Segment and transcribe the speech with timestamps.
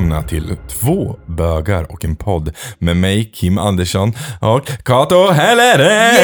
[0.00, 6.16] välkomna till Två bögar och en podd med mig Kim Andersson och Kato Helleren!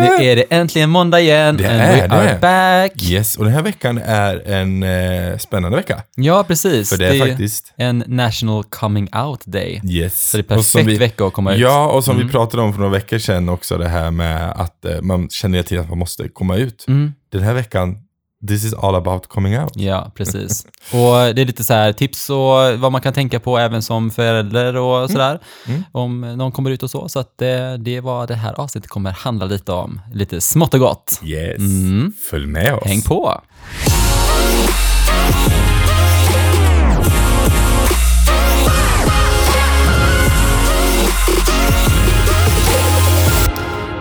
[0.00, 2.38] Nu är det äntligen måndag igen Det and är we are det.
[2.40, 3.02] back.
[3.10, 6.02] Yes, och den här veckan är en eh, spännande vecka.
[6.16, 6.88] Ja, precis.
[6.90, 9.80] För det är faktiskt- en National Coming Out Day.
[9.84, 10.30] Yes.
[10.30, 11.60] Så det är perfekt vi- vecka att komma ut.
[11.60, 12.26] Ja, och som Mm.
[12.26, 15.62] vi pratade om för några veckor sedan också, det här med att eh, man känner
[15.62, 16.84] till att man måste komma ut.
[16.88, 17.12] Mm.
[17.32, 17.96] Den här veckan,
[18.46, 19.72] this is all about coming out.
[19.76, 20.66] Ja, precis.
[20.92, 24.10] och det är lite så här tips och vad man kan tänka på även som
[24.10, 25.40] förälder och sådär.
[25.66, 25.84] Mm.
[25.92, 27.08] Om någon kommer ut och så.
[27.08, 30.00] Så att det, det är vad det här avsnittet kommer handla lite om.
[30.12, 31.20] Lite smått och gott.
[31.24, 31.58] Yes.
[31.58, 32.12] Mm.
[32.30, 32.86] Följ med oss.
[32.86, 33.40] Häng på!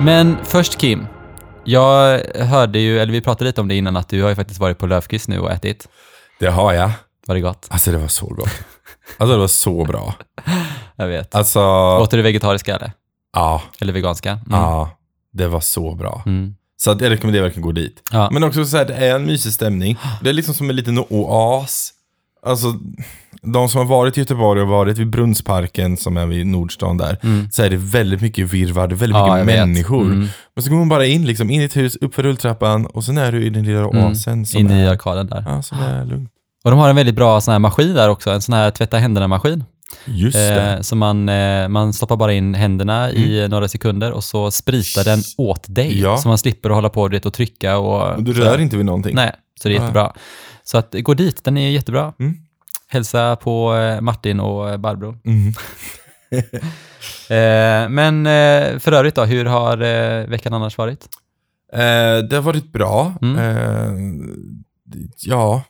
[0.02, 1.08] Men först Kim,
[1.64, 4.60] jag hörde ju, eller vi pratade lite om det innan, att du har ju faktiskt
[4.60, 5.88] varit på Löfqvist nu och ätit.
[6.40, 6.92] Det har jag.
[7.28, 7.68] Var det gott?
[7.70, 8.50] Alltså det var så gott.
[9.18, 10.16] Alltså det var så bra.
[10.96, 11.36] Jag vet.
[11.36, 11.60] Alltså,
[12.02, 12.92] Åt du det vegetariska eller?
[13.34, 14.30] ja, Eller veganska?
[14.32, 14.44] Mm.
[14.52, 14.90] ja,
[15.34, 16.24] det var så bra.
[16.26, 16.56] Mm.
[16.78, 18.02] Så jag rekommenderar verkligen att gå dit.
[18.12, 18.30] Ja.
[18.32, 19.98] Men också så här, det är en mysig stämning.
[20.22, 21.94] Det är liksom som en liten oas.
[22.46, 22.68] Alltså,
[23.42, 27.18] de som har varit i Göteborg och varit vid Brunnsparken som är vid Nordstan där,
[27.52, 29.28] så är det väldigt mycket virrvarr, det är väldigt Mm.
[29.38, 30.02] Ja, mycket människor.
[30.06, 30.28] Mm.
[30.56, 33.04] Men så går man bara in, liksom, in i ett hus, upp för rulltrappan och
[33.04, 35.44] sen är du i den lilla oasen som, Inne i är, arkaden där.
[35.48, 36.30] ja, som är lugnt.
[36.64, 38.98] Och de har en väldigt bra sån här maskin där också, en sån här tvätta
[38.98, 39.64] händerna-maskin.
[40.06, 40.74] Just det.
[40.74, 45.04] Eh, så man, eh, man stoppar bara in händerna i några sekunder och så spritar
[45.04, 45.92] den åt dig.
[45.92, 46.04] Mm.
[46.04, 46.18] Ja.
[46.18, 48.16] Så man slipper att hålla på vet, och trycka och...
[48.16, 49.16] Och du så- rör inte vid någonting.
[49.16, 49.32] Nej,
[49.62, 49.82] så det är Ja.
[49.82, 50.14] jättebra.
[50.64, 52.14] Så att gå dit, den är jättebra.
[52.20, 52.36] Mm.
[52.92, 55.18] Hälsa på eh, Martin och eh, Barbro.
[55.26, 55.54] Mm.
[57.30, 58.26] Eh, men
[58.80, 59.78] för övrigt då, hur har
[60.28, 61.08] veckan annars varit?
[62.30, 63.14] Det har varit bra.
[63.22, 64.46] Mm.
[65.18, 65.64] Ja,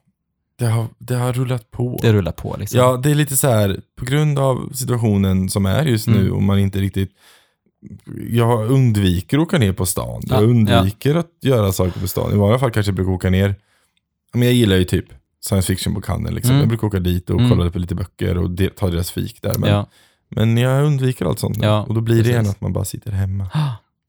[0.59, 1.99] det har, det har rullat på.
[2.01, 2.79] Det rullar på liksom.
[2.79, 6.33] Ja, det är lite så här, på grund av situationen som är just nu Mm.
[6.33, 7.11] och man inte riktigt
[8.29, 10.21] jag undviker att åka ner på stan.
[10.27, 12.33] Ja, Jag undviker att göra saker på stan.
[12.33, 13.55] I vanliga fall kanske jag brukar åka ner.
[14.33, 15.05] Men jag gillar ju typ
[15.45, 16.35] science fiction-bokhandeln.
[16.35, 16.51] Liksom.
[16.51, 16.59] Mm.
[16.59, 17.49] Jag brukar åka dit och Mm.
[17.49, 19.57] kolla på lite böcker och de, ta deras fik där.
[19.57, 19.85] Men, Ja.
[20.29, 21.57] men jag undviker allt sånt.
[21.61, 22.35] Ja, och då blir det precis.
[22.35, 23.49] gärna att man bara sitter hemma.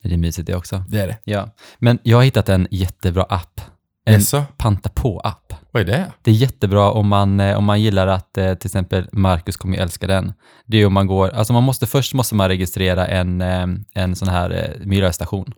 [0.03, 0.85] Det är mysigt det också.
[0.89, 1.19] Det är det.
[1.25, 1.51] Ja.
[1.79, 3.61] Men jag har hittat en jättebra app.
[4.05, 4.45] En Jaså?
[4.57, 5.53] panta på-app.
[5.71, 6.13] Vad är det?
[6.23, 9.79] Det är jättebra om man, eh, om man gillar att eh, till exempel Marcus kommer
[9.79, 10.33] älska den.
[10.67, 14.17] Det är om man går, alltså man måste, först måste man registrera en, eh, en
[14.17, 15.53] sån här miljöstation.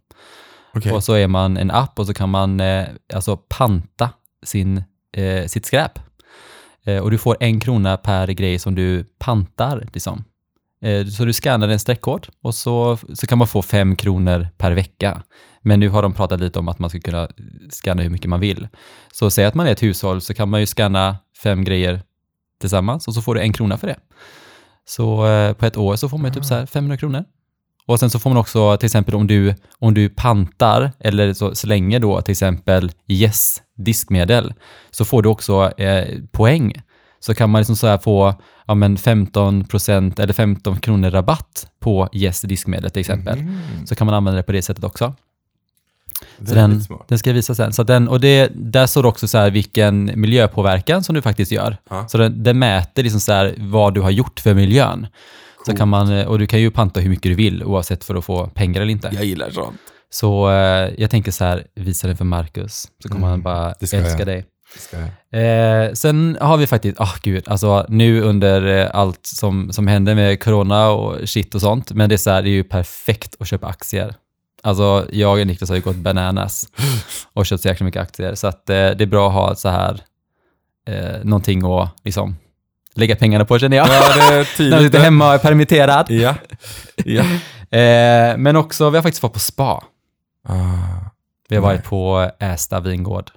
[0.74, 0.92] Okej.
[0.92, 2.60] Och så är man en app och så kan man
[3.14, 4.10] alltså panta
[4.44, 4.82] sin,
[5.12, 5.98] eh, sitt skräp.
[6.84, 9.88] Eh, och du får en krona per grej som du pantar.
[9.92, 10.24] Liksom.
[10.82, 14.72] Eh, så du scannar en streckkod och så, så kan man få fem kronor per
[14.72, 15.22] vecka.
[15.60, 17.28] Men nu har de pratat lite om att man ska kunna
[17.70, 18.68] scanna hur mycket man vill.
[19.12, 22.02] Så säg att man är ett hushåll så kan man ju scanna fem grejer
[22.60, 23.96] tillsammans och så får du en krona för det.
[24.84, 27.24] Så eh, på ett år så får man ju typ så här 500 kronor.
[27.92, 31.54] Och sen så får man också till exempel om du, om du pantar eller så,
[31.54, 34.54] slänger då till exempel Yes diskmedel
[34.90, 36.82] så får du också eh, poäng.
[37.20, 38.34] Så kan man liksom så här få
[38.66, 43.38] ja, men 15% eller 15 kronor rabatt på Yes diskmedel till exempel.
[43.38, 43.86] Mm.
[43.86, 45.14] Så kan man använda det på det sättet också.
[46.46, 47.72] Så den, den ska jag visa sen.
[47.72, 51.52] Så den, och det, där står det också så här vilken miljöpåverkan som du faktiskt
[51.52, 51.76] gör.
[51.90, 52.08] Ja.
[52.08, 55.06] Så den, den mäter liksom så här vad du har gjort för miljön.
[55.66, 58.24] Så kan man, och du kan ju panta hur mycket du vill oavsett för att
[58.24, 59.10] få pengar eller inte.
[59.12, 59.76] Jag gillar sånt.
[60.10, 63.72] Så eh, jag tänker så här, visa den för Marcus, så kommer Mm, han bara
[63.72, 64.26] älska jag.
[64.26, 64.44] dig.
[65.30, 70.14] Eh, sen har vi faktiskt, ah gud, alltså nu under eh, allt som, som händer
[70.14, 73.36] med corona och shit och sånt, men det är så här, det är ju perfekt
[73.38, 74.14] att köpa aktier.
[74.62, 76.68] Alltså jag och Niklas har ju gått bananas
[77.32, 79.68] och köpt så jäkla mycket aktier, så att eh, det är bra att ha så
[79.68, 80.00] här,
[80.88, 82.36] eh, någonting att liksom
[82.94, 83.86] lägga pengarna på känner jag.
[83.88, 86.06] Ja, det är När man sitter hemma och är permitterad.
[86.10, 86.34] Ja.
[87.04, 87.24] ja.
[87.78, 89.64] Eh, men också, vi har faktiskt varit på spa.
[90.48, 90.54] Ah,
[91.48, 91.74] Vi har Nej.
[91.76, 93.30] varit på Ästa vingård.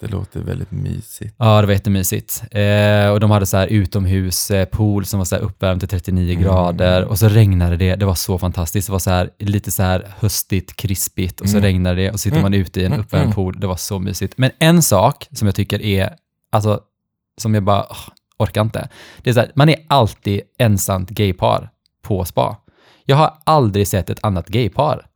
[0.00, 1.34] det låter väldigt mysigt.
[1.38, 2.42] Ja, det var jättemysigt.
[2.50, 4.68] Eh, och de hade så här utomhus eh,
[5.04, 6.42] som var så här uppvärmd till 39 Mm.
[6.44, 7.94] grader och så regnade det.
[7.96, 8.88] Det var så fantastiskt.
[8.88, 11.62] Det var så här, lite så här höstigt, krispigt och så Mm.
[11.66, 12.42] regnade det och så sitter Mm.
[12.52, 13.34] man ute i en Mm, uppvärmd mm.
[13.34, 13.60] pool.
[13.60, 14.34] Det var så mysigt.
[14.38, 16.10] Men en sak som jag tycker är,
[16.52, 16.80] alltså,
[17.40, 17.86] som jag bara
[18.42, 18.88] orkar inte.
[19.22, 21.70] Det är så här, man är alltid ensamt gaypar
[22.02, 22.56] på spa.
[23.04, 25.06] Jag har aldrig sett ett annat gaypar.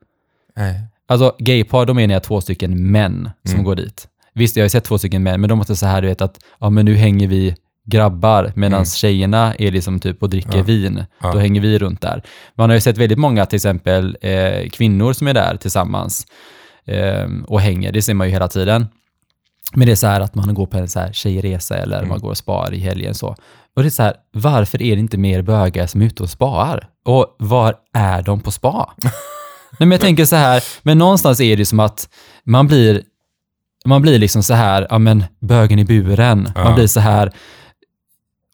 [0.57, 0.81] Nej.
[1.09, 3.65] Alltså gaypar, då menar jag två stycken män som Mm.
[3.65, 4.09] går dit.
[4.35, 6.39] Visst, jag har sett två stycken män, men de måste så här, du vet att,
[6.61, 8.85] ja men nu hänger vi grabbar medan Mm.
[8.85, 10.63] tjejerna är liksom typ och dricker Ja.
[10.63, 11.05] vin.
[11.23, 11.33] Ja.
[11.33, 12.23] Då hänger vi runt där.
[12.55, 16.27] Man har ju sett väldigt många till exempel eh, kvinnor som är där tillsammans
[16.85, 17.93] eh, och hänger.
[17.93, 18.87] Det ser man ju hela tiden.
[19.75, 22.19] Men det är så här att man går på en så här tjejresa eller man
[22.21, 23.37] går och spar i helgen så.
[23.77, 26.31] Och det är så här, varför är det inte mer bögar som är ute och
[26.31, 26.89] spar?
[27.05, 28.95] Och var är de på spa?
[29.03, 29.13] Nej,
[29.79, 32.09] men jag tänker så här, men någonstans är det som att
[32.45, 33.03] man blir,
[33.85, 36.43] man blir liksom så här, ja men bögen i buren.
[36.55, 36.75] Man Ja.
[36.75, 37.33] blir så här,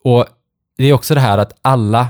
[0.05, 0.27] och
[0.79, 2.09] det är också det här att alla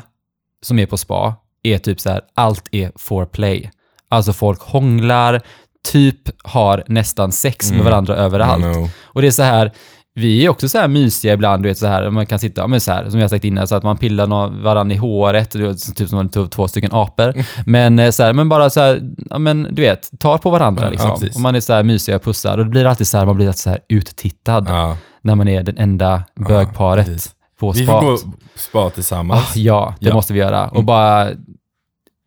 [0.62, 3.70] som är på spa är typ så här, allt är for play.
[4.08, 5.40] Alltså folk hånglar,
[5.88, 7.90] typ har nästan sex med Mm.
[7.90, 8.64] varandra överallt.
[9.02, 9.72] Och det är så här,
[10.14, 12.66] vi är också så här mysiga ibland, du vet så här, man kan sitta, ja,
[12.66, 15.54] men så här, som jag sagt innan, så att man pillar någon, varandra i håret,
[15.54, 17.34] vet, typ som två stycken apor.
[17.66, 19.00] Men eh, så här, men bara så här,
[19.30, 21.16] ja men du vet, tar på varandra Ja, liksom.
[21.20, 22.58] ja, och man är så här mysiga och pussar.
[22.58, 25.62] Och det blir alltid så här, man blir så här uttittad Ja, när man är
[25.62, 27.30] den enda bögparet precis.
[27.60, 28.00] på vi spa.
[28.00, 28.18] får gå
[28.56, 29.40] spa tillsammans.
[29.40, 30.14] Ah, ja, det Ja.
[30.14, 30.68] måste vi göra.
[30.68, 31.28] Och bara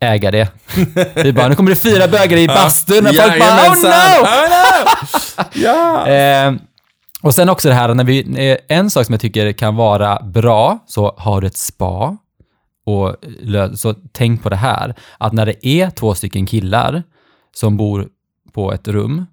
[0.01, 0.51] äga det.
[1.15, 3.87] Vi bara, nu kommer det fyra bögar i bastun och folk bara, oh no!
[3.87, 4.49] Oh
[5.39, 5.45] no!
[5.53, 6.07] ja!
[6.07, 6.53] Eh,
[7.21, 10.21] och sen också det här, när vi, eh, en sak som jag tycker kan vara
[10.23, 12.17] bra, så har du ett spa,
[12.85, 13.15] och
[13.75, 17.03] så tänk på det här, att när det är två stycken killar
[17.55, 18.07] som bor
[18.53, 19.25] på ett rum,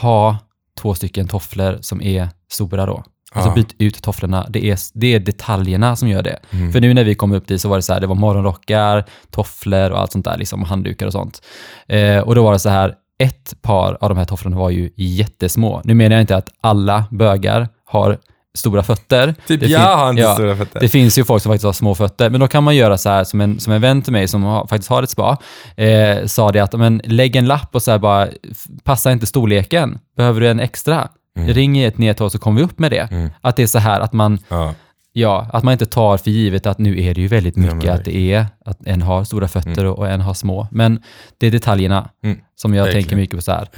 [0.00, 0.36] ha
[0.78, 3.04] två stycken tofflor som är stora då.
[3.34, 4.46] Alltså byt ut tofflorna.
[4.48, 6.38] Det är, det är detaljerna som gör det.
[6.50, 6.72] Mm.
[6.72, 9.04] För nu när vi kom upp dit så var det så här, det var morgonrockar,
[9.30, 11.40] tofflor och allt sånt där, liksom handdukar och sånt.
[11.88, 14.90] Eh, och då var det så här, ett par av de här tofflorna var ju
[14.96, 15.80] jättesmå.
[15.84, 18.18] Nu menar jag inte att alla bögar har
[18.56, 19.34] stora fötter.
[19.46, 20.80] Typ Det jag har inte ja, stora fötter.
[20.80, 23.08] Det finns ju folk som faktiskt har små fötter, men då kan man göra så
[23.08, 25.36] här som en, som en vän till mig som har, faktiskt har ett spa,
[25.76, 29.26] eh, sa det att men, lägg en lapp och så här bara, f- passa inte
[29.26, 31.08] storleken, behöver du en extra?
[31.38, 33.08] Ring i ett nedtag så kommer vi upp med det.
[33.10, 33.30] Mm.
[33.40, 34.74] Att det är så här att man, Ja.
[35.12, 37.88] ja, att man inte tar för givet att nu är det ju väldigt mycket men
[37.94, 40.68] att det är att en har stora fötter och en har små.
[40.70, 41.02] Men
[41.38, 42.38] det är detaljerna Mm.
[42.56, 43.02] som jag Verkligen.
[43.04, 43.68] tänker mycket på så här.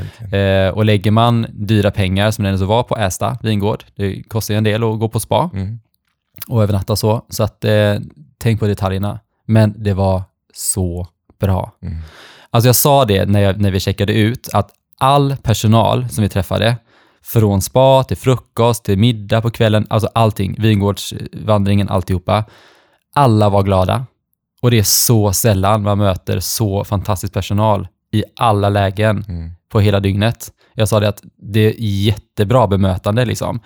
[0.66, 4.54] Eh, och lägger man dyra pengar som den så var på Ästa vingård, det kostar
[4.54, 5.78] ju en del att gå på spa Mm.
[6.48, 7.22] och övernatta så.
[7.28, 7.94] Så att eh,
[8.38, 9.20] tänk på detaljerna.
[9.46, 10.22] Men det var
[10.54, 11.06] så
[11.40, 11.72] bra.
[11.82, 11.96] Mm.
[12.50, 16.28] Alltså jag sa det när, jag, när vi checkade ut, att all personal som vi
[16.28, 16.76] träffade,
[17.26, 22.44] från spa till frukost till middag på kvällen, alltså allting, vingårdsvandringen, alltihopa,
[23.14, 24.06] alla var glada.
[24.62, 29.50] Och det är så sällan man möter så fantastisk personal i alla lägen Mm.
[29.72, 30.52] på hela dygnet.
[30.74, 33.60] Jag sa det att det är jättebra bemötande liksom.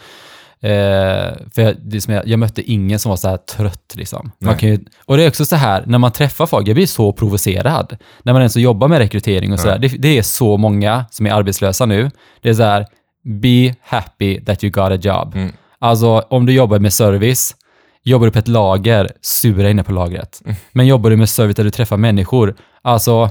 [0.62, 3.92] Eh, för jag, det är som jag, jag mötte ingen som var så här trött
[3.94, 4.30] liksom.
[4.60, 7.96] Ju, och det är också så här, när man träffar folk, jag blir så provocerad.
[8.22, 9.72] När man ens jobbar med rekrytering och så Ja.
[9.72, 12.10] här, det, det är så många som är arbetslösa nu.
[12.40, 12.86] Det är så här,
[13.24, 15.34] be happy that you got a job.
[15.34, 15.52] Mm.
[15.78, 17.56] Alltså om du jobbar med service,
[18.02, 20.42] jobbar du på ett lager, sura inne på lagret.
[20.44, 20.56] Mm.
[20.72, 23.30] Men jobbar du med service där du träffar människor, alltså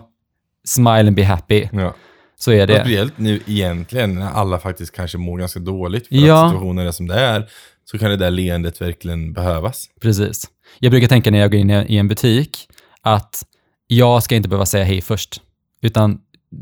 [0.66, 1.68] smile and be happy.
[1.72, 1.96] Ja.
[2.40, 2.80] Så är det.
[2.80, 6.46] Speciellt nu egentligen när alla faktiskt kanske mår ganska dåligt för Ja.
[6.46, 7.50] att situationen är som det är.
[7.92, 9.86] Så kan det där leendet verkligen behövas.
[10.02, 10.44] Presis.
[10.80, 12.68] Jag brukar tänka när jag går in i en butik
[13.02, 13.44] att
[13.88, 15.42] jag ska inte behöva säga hej först,
[15.82, 16.20] utan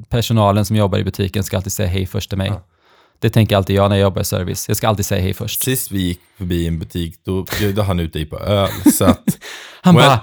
[0.09, 2.47] personalen som jobbar i butiken ska alltid säga hej först till mig.
[2.47, 2.63] Ja.
[3.19, 4.65] Det tänker alltid jag när jag jobbar i service.
[4.67, 5.63] Jag ska alltid säga hej först.
[5.63, 8.69] Sist vi gick förbi en butik, då bjöd han ut dig på öl.
[8.93, 9.23] Så att,
[9.81, 10.19] Han Well- bara,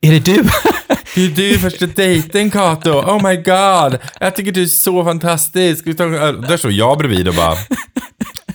[0.00, 0.42] är det du?
[1.14, 3.98] det är du första dejten Kato, oh my god.
[4.20, 5.80] Jag tycker du är så fantastisk.
[5.80, 6.42] Ska vi ta en öl?
[6.42, 7.54] Där står jag bredvid och bara,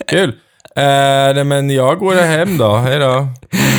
[0.07, 0.29] kul.
[0.75, 0.83] Eh,
[1.35, 3.27] nej men jag går hem då, hej då.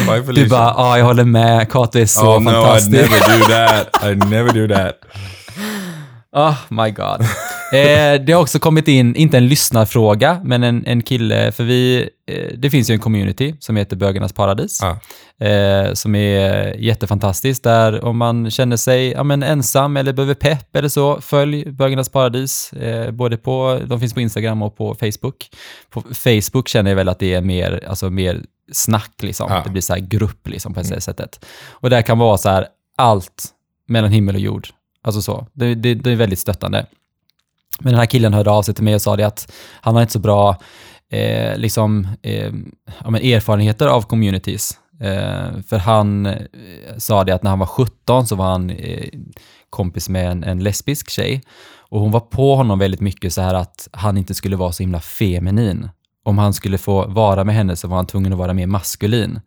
[0.07, 0.33] Bye.
[0.35, 1.71] Du bara, ja, jag håller med.
[1.71, 2.93] Kato är så oh, no, I'd fantastisk.
[3.11, 4.03] never do that.
[4.03, 4.95] I'd never do that.
[6.33, 7.27] Oh my god.
[7.73, 12.09] Eh, det har också kommit in, inte en lyssnarfråga, men en, en kille, för vi,
[12.27, 14.99] eh, det finns ju en community som heter Bögarnas Paradis, Ja.
[15.47, 20.77] eh, som är jättefantastiskt, där om man känner sig ja, men ensam eller behöver pepp
[20.77, 22.71] eller så, följ Bögarnas Paradis,
[23.13, 25.49] både på, de finns på Instagram och på Facebook.
[25.91, 28.41] På Facebook känner jag väl att det är mer, alltså mer
[28.73, 29.63] snack liksom, Ja.
[29.65, 31.45] det blir så här grupp liksom på det sättet.
[31.71, 33.45] Och där kan vara så här, allt
[33.89, 34.69] mellan himmel och jord.
[35.03, 35.47] Alltså så.
[35.53, 36.87] Det, det, det är väldigt stöttande.
[37.81, 40.03] Men den här killen hörde av sig till mig och sa det att han har
[40.03, 40.57] inte så bra
[41.13, 42.53] eh, liksom, eh,
[43.05, 44.79] ja, men erfarenheter av communities.
[45.01, 46.43] Eh, för han eh,
[46.99, 49.09] sa det att när han var 17 så var han eh,
[49.71, 51.43] kompis med en, en lesbisk tjej.
[51.89, 54.83] Och hon var på honom väldigt mycket så här att han inte skulle vara så
[54.83, 55.89] himla feminin.
[56.25, 59.41] Om han skulle få vara med henne så var han tvungen att vara mer maskulin.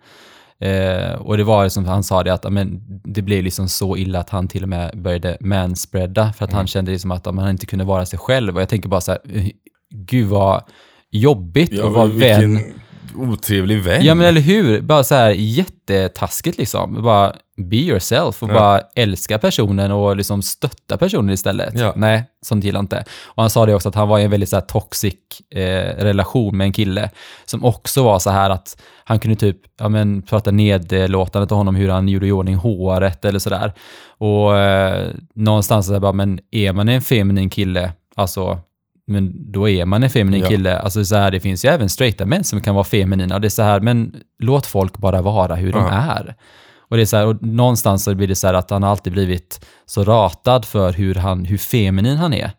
[0.62, 3.98] Eh, och det var som han sa det att ja, men, det blev liksom så
[3.98, 7.32] illa att han till och med började manspreada för att han kände liksom att ja,
[7.32, 8.56] men han inte kunde vara sig själv.
[8.56, 9.48] Och jag tänker bara så här, eh,
[9.94, 10.64] gud vad
[11.12, 12.74] jobbigt att vara vilken vän.
[13.16, 14.06] Otrevlig vän.
[14.06, 14.82] Ja men eller hur?
[14.82, 17.04] Bara så här jättetaskigt liksom.
[17.04, 18.54] Bara be yourself och Ja.
[18.54, 21.80] bara älska personen och liksom stötta personen istället.
[21.80, 21.94] Ja.
[21.96, 23.04] Nej, sånt gillar inte.
[23.26, 25.14] Och han sa det också att han var i en väldigt så här toxic
[25.56, 25.60] eh,
[26.04, 27.10] relation med en kille
[27.46, 31.76] som också var så här att han kunde typ ja, men, prata nedlåtande till honom
[31.76, 33.74] hur han gjorde i ordning håret eller sådär.
[34.18, 38.60] Och eh, någonstans så här bara, men är man en feminin kille, alltså
[39.10, 40.48] men då är man en feminin Ja.
[40.48, 40.80] kille.
[40.80, 43.40] Alltså så här, det finns ju även straighta män som kan vara feminina.
[43.40, 45.90] Det är så här, men låt folk bara vara hur de Ja.
[45.92, 46.36] är.
[46.90, 49.14] Och det är så här, och någonstans så blir det så här att han alltid
[49.14, 52.52] blivit så ratad för hur, han, hur feminin han är.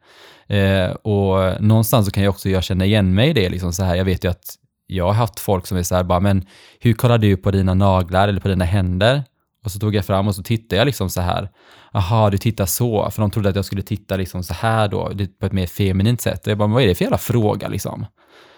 [0.49, 3.49] Eh, och någonstans så kan jag också jag känna igen mig i det.
[3.49, 4.45] Liksom så här, jag vet ju att
[4.87, 6.45] jag har haft folk som är så här, bara, men
[6.81, 9.23] hur kollar du på dina naglar eller på dina händer?
[9.65, 11.51] Och så tog jag fram och så tittade jag liksom så här.
[11.93, 13.11] Aha, du tittar så.
[13.11, 16.21] För de trodde att jag skulle titta liksom så här då, på ett mer feminint
[16.21, 16.47] sätt.
[16.47, 18.07] Och jag bara, vad är det för jävla fråga liksom?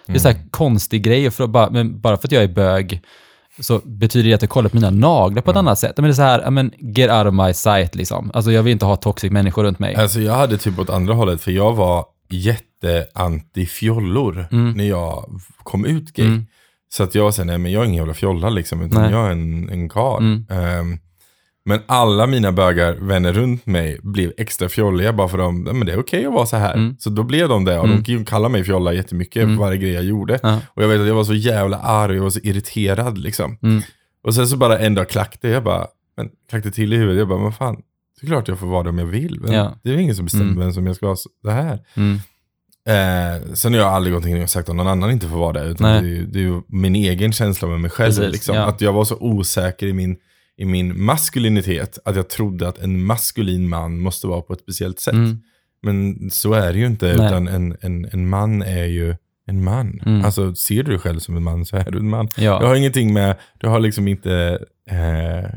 [0.05, 3.01] Det är så här konstig grej, för, bara, men bara för att jag är bög
[3.59, 5.93] så betyder det att jag kollar på mina naglar på ett annat sätt.
[5.97, 8.31] Men det är så här, ja, men get out of my sight liksom.
[8.33, 9.95] Alltså jag vill inte ha toxic människor runt mig.
[9.95, 16.13] Alltså jag hade typ åt andra hållet, för jag var jätte-anti-fjollor när jag kom ut
[16.13, 16.25] gay.
[16.25, 16.45] Mm.
[16.93, 19.11] Så att jag såhär, nej men jag är ingen jävla fjolla liksom, utan Nej.
[19.11, 20.21] jag är en, en karl.
[20.23, 20.45] Mm.
[20.49, 20.97] Ehm,
[21.65, 25.93] men alla mina bögar, vänner runt mig, blev extra fjolliga bara för nej, men det
[25.93, 26.73] är okej att vara så här.
[26.73, 26.95] Mm.
[26.99, 29.55] Så då blev de det, och de kallade mig fjolla jättemycket Mm.
[29.57, 30.39] för varje grej jag gjorde.
[30.43, 30.59] Ja.
[30.67, 33.57] Och jag vet att jag var så jävla arg och så irriterad liksom.
[33.63, 33.81] Mm.
[34.23, 37.27] Och sen så bara en dag klackade jag bara, men klackade till i huvudet, jag
[37.27, 37.75] bara, men fan,
[38.21, 39.39] det är klart jag får vara det om jag vill.
[39.41, 39.75] Men Ja.
[39.83, 40.59] Det är ingen som bestämmer Mm.
[40.59, 41.79] vem som jag ska vara så det här.
[42.89, 45.53] Eh, sen har jag aldrig gått omkring och sagt att någon annan inte får vara
[45.53, 45.69] det.
[45.69, 46.01] Utan Nej.
[46.01, 48.11] det är, ju, det är ju min egen känsla med mig själv.
[48.15, 48.55] Precis, liksom.
[48.55, 48.63] ja.
[48.65, 50.17] Att jag var så osäker i min,
[50.57, 51.99] i min maskulinitet.
[52.05, 55.13] Att jag trodde att en maskulin man måste vara på ett speciellt sätt.
[55.13, 55.37] Mm.
[55.81, 57.05] Men så är det ju inte.
[57.05, 57.15] Nej.
[57.27, 59.15] Utan en, en, en man är ju
[59.47, 60.01] en man.
[60.05, 60.25] Mm.
[60.25, 62.29] Alltså ser du dig själv som en man så är du en man.
[62.37, 62.59] Ja.
[62.59, 64.59] Du har ingenting med, du har liksom inte...
[64.89, 65.49] Eh,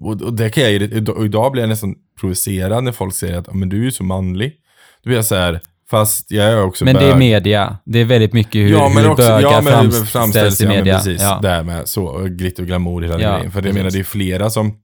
[0.00, 3.46] och, och det kan jag och idag blir jag nästan provocerad när folk säger att
[3.46, 4.56] "Ja, men du är ju så manlig.
[5.02, 5.60] Då blir jag så här,
[5.90, 7.18] fast jag är också Men det är bög.
[7.18, 7.78] media.
[7.84, 10.64] Det är väldigt mycket hur, ja, men hur också, bögar ja, men framställs, framställs i
[10.64, 10.96] ja, men media.
[10.96, 11.38] precis, ja.
[11.42, 13.50] där med så, och glitter och glamour hela Ja, grejen.
[13.50, 13.74] För jag precis.
[13.76, 14.74] menar, det är flera som,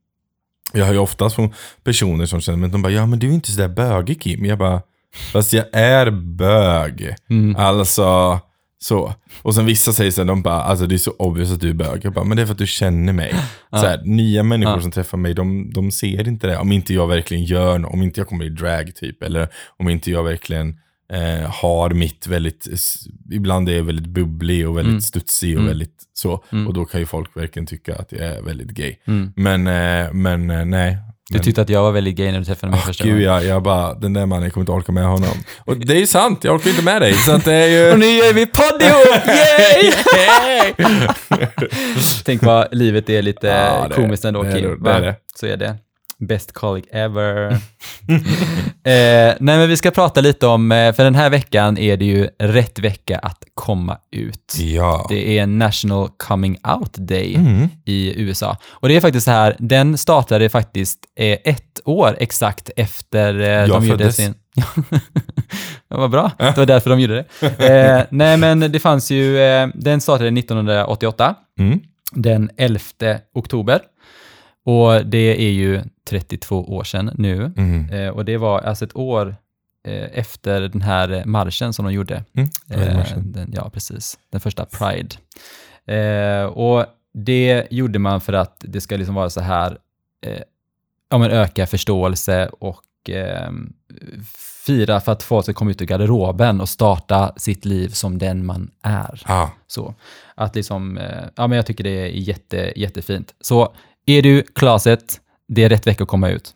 [0.72, 1.52] jag har ju oftast från
[1.84, 4.44] personer som känner, men de bara, ja men du är inte sådär bögig Kim.
[4.44, 4.82] Jag bara,
[5.32, 7.14] fast jag är bög.
[7.30, 7.56] Mm.
[7.56, 8.40] Alltså,
[8.78, 9.14] så.
[9.42, 11.70] Och sen vissa säger så här, de bara, alltså det är så obvious att du
[11.70, 12.00] är bög.
[12.04, 13.34] Jag bara, men det är för att du känner mig.
[13.70, 14.80] Så här, nya människor Ja.
[14.80, 16.56] som träffar mig, de, de ser inte det.
[16.56, 19.48] Om inte jag verkligen gör något, om inte jag kommer i drag typ, eller
[19.78, 20.74] om inte jag verkligen
[21.12, 22.66] eh, har mitt väldigt,
[23.32, 25.00] ibland är jag väldigt bubblig och väldigt Mm.
[25.00, 25.68] studsig och Mm.
[25.68, 26.44] väldigt så.
[26.52, 26.66] Mm.
[26.66, 28.96] Och då kan ju folk verkligen tycka att jag är väldigt gay.
[29.06, 29.32] Mm.
[29.36, 30.96] Men, eh, men eh, nej.
[31.28, 33.22] Du Men- tyckte att jag var väldigt gay när du träffade mig Åh, första gången.
[33.22, 35.28] jag, jag bara, den där mannen, jag kommer inte orka med honom.
[35.58, 37.12] Och det är ju sant, jag orkar inte med dig.
[37.14, 37.90] Så att det är ju...
[37.92, 39.26] Och nu gör vi podd ihop!
[39.26, 39.92] Yay!
[42.24, 44.82] Tänk vad livet är lite Ja, det- komiskt ändå, Kim.
[44.82, 45.14] det.
[45.40, 45.76] Så är det.
[46.18, 47.50] Best colleague ever.
[48.84, 52.04] eh, nej, men vi ska prata lite om, eh, för den här veckan är det
[52.04, 54.54] ju rätt vecka att komma ut.
[54.58, 55.06] Ja.
[55.08, 57.68] Det är National Coming Out Day Mm.
[57.84, 58.56] i USA.
[58.70, 63.46] Och det är faktiskt så här, den startade faktiskt eh, ett år exakt efter eh,
[63.48, 64.34] Jag de gjorde sin...
[65.88, 67.46] ja, vad bra, det var därför de gjorde det.
[67.98, 71.80] Eh, nej, men det fanns ju, eh, den startade 1988, Mm.
[72.12, 72.80] den 11
[73.34, 73.80] oktober.
[74.64, 77.52] Och det är ju 32 år sedan nu.
[77.56, 77.90] Mm.
[77.90, 79.36] Eh, och det var alltså ett år
[79.86, 82.24] eh, efter den här marschen som de gjorde.
[82.34, 82.48] Mm.
[82.70, 84.18] Eh, den, ja, precis.
[84.30, 85.16] Den första Pride.
[85.86, 89.78] Eh, och det gjorde man för att det ska liksom vara så här,
[90.26, 90.42] eh,
[91.10, 93.50] ja men öka förståelse och eh,
[94.66, 98.46] fira för att folk ska komma ut ur garderoben och starta sitt liv som den
[98.46, 99.22] man är.
[99.24, 99.48] Ah.
[99.66, 99.94] Så
[100.34, 101.00] att liksom,
[101.36, 103.34] ja men jag tycker det är jätte, jättefint.
[103.40, 103.74] Så
[104.06, 106.52] är du closet, det är rätt vecka att komma ut.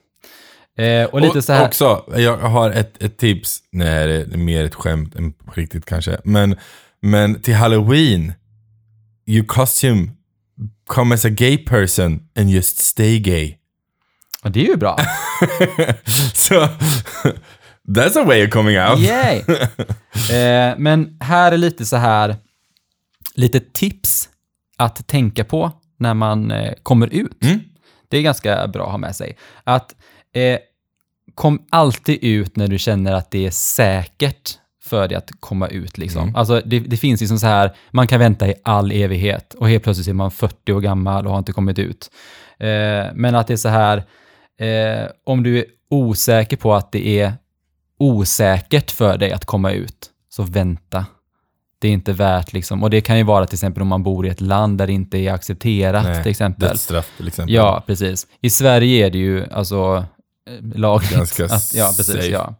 [0.78, 3.58] Eh, och lite så här, Också, jag har ett, ett tips.
[3.72, 6.18] Nej, det är mer ett skämt än på riktigt kanske.
[6.24, 6.56] Men,
[7.02, 8.32] men till Halloween,
[9.26, 10.10] you costume,
[10.86, 13.56] come as a gay person and just stay gay.
[14.44, 14.96] och det är ju bra.
[16.34, 16.54] so,
[17.88, 19.00] that's a way of coming out.
[19.00, 19.42] Yay!
[20.30, 22.36] Eh, men här är lite så här,
[23.34, 24.28] lite tips
[24.76, 27.44] att tänka på när man eh, kommer ut.
[27.44, 27.60] Mm.
[28.10, 29.36] Det är ganska bra att ha med sig.
[29.64, 29.94] Att
[30.32, 30.58] eh,
[31.34, 35.98] kom alltid ut när du känner att det är säkert för dig att komma ut.
[35.98, 36.22] Liksom.
[36.22, 36.36] Mm.
[36.36, 39.84] Alltså, det, det finns liksom så här, man kan vänta i all evighet och helt
[39.84, 42.10] plötsligt är man 40 år gammal och har inte kommit ut.
[42.58, 44.04] Eh, men att det är så här,
[44.58, 47.32] eh, om du är osäker på att det är
[47.98, 51.06] osäkert för dig att komma ut, så vänta.
[51.82, 54.26] Det är inte värt liksom, och det kan ju vara till exempel om man bor
[54.26, 56.68] i ett land där det inte är accepterat Nej, till exempel.
[56.68, 57.54] Dödsstraff till exempel.
[57.54, 58.26] Ja, precis.
[58.40, 60.04] I Sverige är det ju alltså
[60.50, 61.10] eh, lagligt.
[61.12, 62.14] Ganska att, ja, precis.
[62.14, 62.26] safe.
[62.28, 62.54] Ja.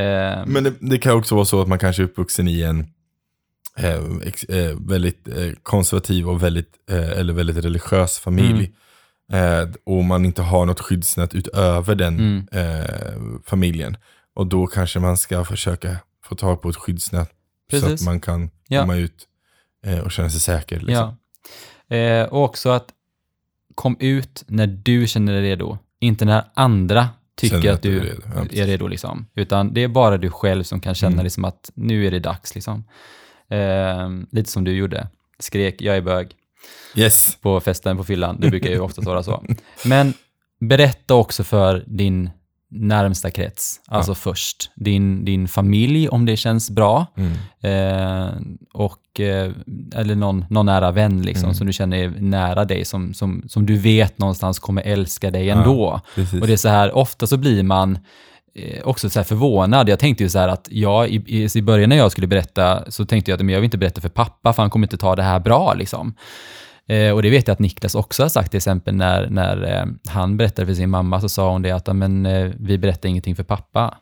[0.00, 2.80] Eh, Men det, det kan också vara så att man kanske är uppvuxen i en
[3.78, 8.72] eh, ex, eh, väldigt eh, konservativ och väldigt, eh, eller väldigt religiös familj.
[9.32, 13.42] Eh, och man inte har något skyddsnät utöver den Mm.
[13.46, 13.96] familjen.
[14.34, 17.30] Och då kanske man ska försöka få tag på ett skyddsnät
[17.80, 18.00] så Precis.
[18.00, 18.80] att man kan Ja.
[18.80, 19.26] komma ut
[19.86, 20.80] eh, och känna sig säker.
[20.80, 21.16] Liksom.
[21.88, 21.96] Ja.
[21.96, 22.88] Eh, och också att
[23.74, 25.78] kom ut när du känner dig redo.
[26.00, 28.22] Inte när andra tycker Känner att du är redo.
[28.34, 28.86] Ja, är redo.
[28.86, 29.26] Liksom.
[29.34, 31.24] Utan det är bara du själv som kan känna Mm.
[31.24, 32.54] liksom att nu är det dags.
[32.54, 32.84] Liksom.
[33.50, 35.08] Eh, lite som du gjorde.
[35.38, 36.34] Skrek jag är bög
[36.96, 37.36] Yes.
[37.40, 38.40] på festen på fyllan.
[38.40, 39.44] Det brukar ju ofta vara så.
[39.84, 40.14] Men
[40.60, 42.30] berätta också för din
[42.74, 44.70] närmsta krets, alltså först.
[44.74, 47.06] Din, din familj om det känns bra.
[47.16, 47.32] Mm.
[47.60, 48.30] Eh,
[48.72, 49.52] och, eh,
[49.94, 51.54] eller någon, någon nära vän liksom, Mm.
[51.54, 55.50] som du känner är nära dig, som, som, som du vet någonstans kommer älska dig
[55.50, 56.00] ändå.
[56.14, 56.40] Precis.
[56.40, 57.98] Och det är så här, ofta så blir man
[58.54, 59.88] eh, också så förvånad.
[59.88, 62.90] Jag tänkte ju så här att jag, i, i, i början när jag skulle berätta
[62.90, 64.96] så tänkte jag att men jag vill inte berätta för pappa för han kommer inte
[64.96, 66.14] ta det här bra liksom.
[66.86, 69.86] Eh, och det vet jag att Niklas också har sagt till exempel när, när eh,
[70.12, 73.08] han berättade för sin mamma så sa hon det att "Ja, men, eh, vi berättar
[73.08, 73.98] ingenting för pappa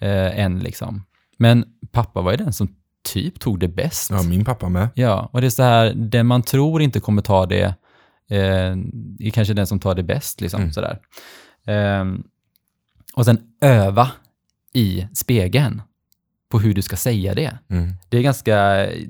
[0.00, 1.04] eh, än liksom.
[1.36, 2.68] Men pappa var ju den som
[3.12, 4.10] typ tog det bäst.
[4.10, 4.88] Ja, min pappa med.
[4.94, 7.74] Ja, och det är så här, den man tror inte kommer ta det,
[8.30, 8.76] eh,
[9.18, 10.40] är kanske den som tar det bäst.
[10.40, 10.72] Liksom, Mm.
[10.72, 10.98] sådär.
[11.66, 12.22] Ehm,
[13.14, 14.10] och sen öva
[14.74, 15.82] i spegeln
[16.52, 17.58] på hur du ska säga det.
[17.70, 17.90] Mm.
[18.08, 18.54] Det är ganska,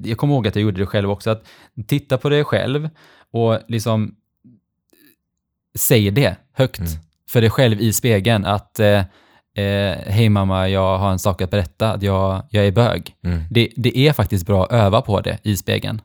[0.04, 1.44] jag kommer ihåg att jag gjorde det själv också, att
[1.86, 2.88] titta på dig själv
[3.32, 4.14] och liksom
[5.78, 6.92] säg det högt Mm.
[7.30, 8.98] för dig själv i spegeln att eh,
[9.56, 13.14] eh, hej mamma, jag har en sak att berätta, att jag, jag är bög.
[13.24, 13.42] Mm.
[13.50, 16.00] Det, det är faktiskt bra att öva på det i spegeln.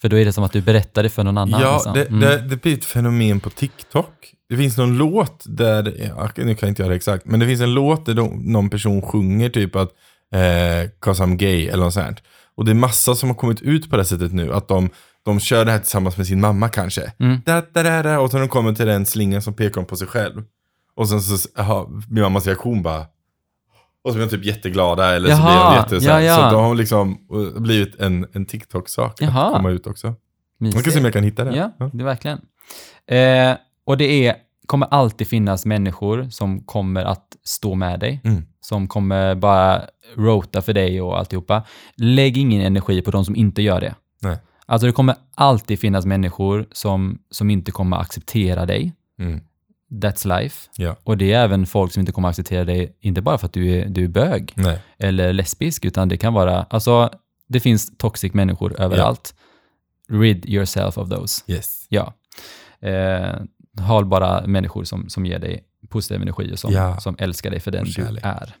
[0.00, 1.60] För då är det som att du berättar det för någon annan.
[1.60, 1.94] Ja, liksom.
[1.94, 2.20] det, Mm.
[2.20, 4.34] det, det blir ett fenomen på TikTok.
[4.48, 5.82] Det finns någon låt där,
[6.36, 8.14] nu kan jag inte göra det exakt, men det finns en låt där
[8.52, 9.90] någon person sjunger typ att
[10.34, 12.22] eh, 'cause I'm gay' eller något sånt.
[12.54, 14.90] Och det är massa som har kommit ut på det sättet nu, att de,
[15.24, 17.12] de kör det här tillsammans med sin mamma kanske.
[17.18, 17.40] Mm.
[17.46, 20.06] Da, da, da, da, och när de kommer till den slingan som pekar på sig
[20.08, 20.42] själv.
[20.96, 23.00] Och sen så aha, blir mammas reaktion bara
[24.04, 26.36] och så blir de typ jätteglada eller så blir Jaha, de jätte ja, ja.
[26.36, 27.18] så de har liksom
[27.54, 29.46] eh, blivit en, en TikTok-sak Jaha.
[29.46, 30.06] att komma ut också.
[30.06, 30.16] Man
[30.58, 30.84] Mysigt.
[30.84, 31.56] kan se om jag kan hitta det.
[31.56, 32.38] Ja, det är verkligen.
[33.06, 34.34] Eh, och det är,
[34.66, 38.20] kommer alltid finnas människor som kommer att stå med dig.
[38.24, 38.42] Mm.
[38.60, 39.82] Som kommer bara
[40.16, 41.62] rota för dig och alltihopa.
[41.96, 43.94] Lägg ingen energi på de som inte gör det.
[44.22, 44.38] Nej.
[44.66, 48.92] Alltså det kommer alltid finnas människor som, som inte kommer acceptera dig.
[49.18, 49.40] Mm.
[49.90, 50.70] That's life.
[50.76, 50.96] Ja.
[51.04, 53.70] Och det är även folk som inte kommer acceptera dig, inte bara för att du
[53.70, 54.78] är, du är bög Nej.
[54.98, 57.10] eller lesbisk, utan det kan vara, alltså
[57.48, 59.34] det finns toxic människor överallt.
[60.08, 61.42] Rid yourself of those.
[61.46, 61.86] Yes.
[61.88, 62.14] Ja.
[62.80, 63.34] Eh,
[63.78, 67.00] ha bara människor som, som ger dig positiv energi och som, Ja.
[67.00, 68.54] som älskar dig för den du är.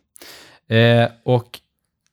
[1.02, 1.60] Eh, och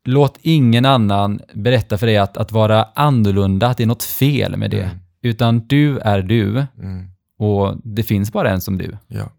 [0.05, 4.57] låt ingen annan berätta för dig att, att vara annorlunda, att det är något fel
[4.57, 4.83] med det.
[4.83, 4.97] Mm.
[5.21, 7.07] Utan du är du Mm.
[7.39, 8.97] och det finns bara en som du.
[9.07, 9.29] Ja.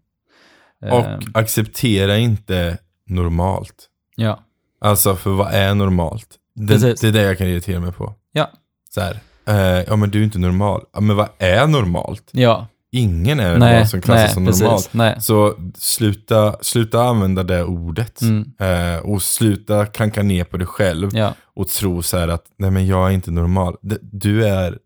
[0.85, 2.77] Eh, Och acceptera inte
[3.07, 3.87] normalt.
[4.15, 4.39] ja.
[4.81, 6.27] Alltså, för vad är normalt?
[6.55, 7.01] Det, Precis.
[7.01, 8.13] det är det jag kan irritera mig på.
[8.31, 8.49] Ja.
[8.89, 10.83] Så här, eh, ja men du är inte normal.
[10.93, 12.29] Ja, men vad är normalt?
[12.31, 12.67] Ja.
[12.91, 14.61] Ingen är Nej, vad som klassas nej, som precis.
[14.61, 14.89] normalt.
[14.91, 15.15] Nej.
[15.21, 18.21] Så sluta, sluta använda det ordet.
[18.21, 18.51] Mm.
[18.59, 21.33] Eh, och sluta klanka ner på dig själv Ja.
[21.55, 23.75] och tro så att nej men jag är inte normal.
[24.01, 24.77] Du är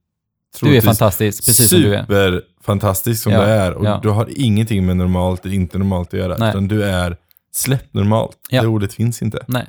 [0.61, 2.05] Du är fantastisk, precis som du är.
[2.05, 3.73] superfantastisk som Ja, du är.
[3.73, 3.99] Och ja.
[4.03, 6.37] du har ingenting med normalt eller inte normalt att göra.
[6.37, 6.49] Nej.
[6.49, 7.17] Utan du är
[7.55, 8.37] släpp normalt.
[8.49, 8.61] Ja.
[8.61, 9.45] Det ordet finns inte.
[9.47, 9.67] Nej.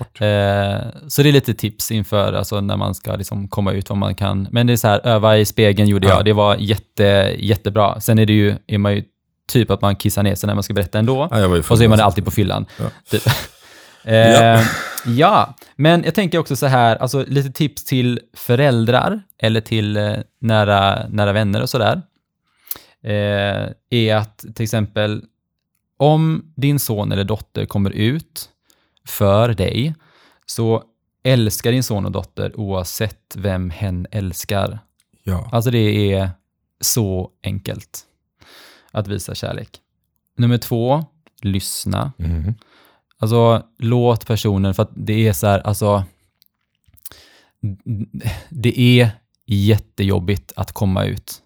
[0.00, 3.98] Eh, så det är lite tips inför alltså, när man ska liksom komma ut vad
[3.98, 4.48] man kan.
[4.50, 6.14] Men det är så här, öva i spegeln gjorde Ja.
[6.14, 6.24] jag.
[6.24, 8.00] Det var jätte, jättebra.
[8.00, 9.04] Sen är det ju, är man ju
[9.52, 11.28] typ att man kissar ner sig när man ska berätta ändå.
[11.30, 12.66] Ja, Och så är man alltid på fyllan.
[12.78, 12.84] Ja.
[13.10, 13.22] Typ.
[14.04, 14.60] eh,
[15.06, 15.54] ja.
[15.76, 21.08] men jag tänker också så här, alltså lite tips till föräldrar eller till eh, nära,
[21.08, 22.02] nära vänner och sådär.
[23.04, 25.22] Eh, är att till exempel
[25.96, 28.48] om din son eller dotter kommer ut
[29.04, 29.94] för dig,
[30.46, 30.84] så
[31.22, 34.78] älskar din son och dotter oavsett vem hen älskar.
[35.22, 35.48] Ja.
[35.52, 36.30] Alltså det är
[36.80, 38.00] så enkelt
[38.90, 39.78] att visa kärlek.
[40.36, 41.04] Nummer två,
[41.42, 42.12] lyssna.
[42.16, 42.54] Mhm.
[43.18, 46.04] Alltså låt personen, för att det är så här, alltså
[48.48, 49.10] det är
[49.46, 51.42] jättejobbigt att komma ut.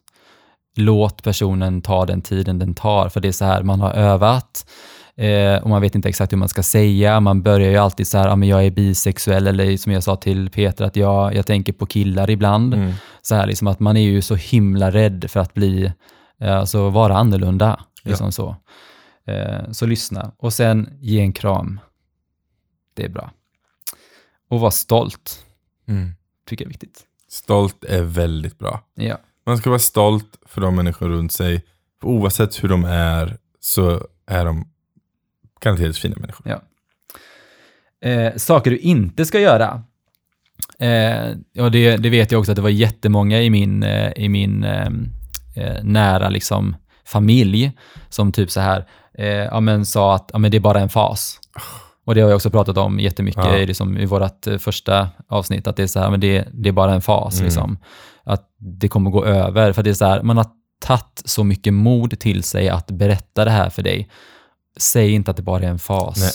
[0.76, 3.08] låt personen ta den tiden den tar.
[3.08, 4.70] För det är så här, man har övat
[5.16, 7.20] eh, och man vet inte exakt hur man ska säga.
[7.20, 10.16] Man börjar ju alltid så här, ja, men jag är bisexuell eller som jag sa
[10.16, 12.74] till Peter, att jag, jag tänker på killar ibland.
[12.74, 12.92] Mm.
[13.22, 15.92] Så här, liksom att man är ju så himla rädd för att bli,
[16.40, 17.84] eh, alltså vara annorlunda.
[18.02, 18.56] Liksom så.
[19.26, 20.32] Eh, så lyssna.
[20.38, 21.80] Och sen ge en kram.
[22.94, 23.30] Det är bra.
[24.50, 25.44] Och var stolt,
[25.88, 26.10] Mm.
[26.46, 27.02] tycker jag är viktigt.
[27.28, 28.80] Stolt är väldigt bra.
[28.94, 29.18] Ja.
[29.46, 31.64] Man ska vara stolt för de människor runt sig.
[32.00, 34.68] För oavsett hur de är så är de
[35.64, 36.46] garanterat fina människor.
[36.48, 36.60] Ja.
[38.08, 39.82] Eh, saker du inte ska göra.
[40.78, 44.28] Eh, ja, det, det vet jag också att det var jättemånga i min, eh, i
[44.28, 44.86] min eh,
[45.56, 47.72] eh, nära liksom, familj
[48.08, 48.86] som typ så här,
[49.18, 51.40] eh, ja, men sa att ja, men det är bara en fas.
[52.06, 53.56] Och det har jag också pratat om jättemycket Ja.
[53.56, 56.72] i, liksom, i vårt första avsnitt, att det är så här, men det, det är
[56.72, 57.34] bara en fas.
[57.34, 57.44] Mm.
[57.44, 57.78] Liksom.
[58.24, 59.72] Att det kommer gå över.
[59.72, 60.46] För det är så här, man har
[60.80, 64.08] tagit så mycket mod till sig att berätta det här för dig.
[64.76, 66.18] Säg inte att det bara är en fas.
[66.18, 66.30] Nej.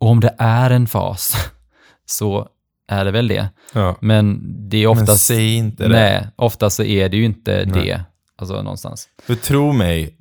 [0.00, 1.36] Och om det är en fas,
[2.06, 2.48] så
[2.88, 3.48] är det väl det.
[3.72, 3.96] Ja.
[4.00, 5.26] Men det är Men oftast...
[5.26, 5.88] säg inte det.
[5.88, 7.84] Nej, oftast så är det ju inte Nej.
[7.86, 8.00] det.
[8.38, 9.08] Alltså någonstans.
[9.22, 10.16] För tro mig,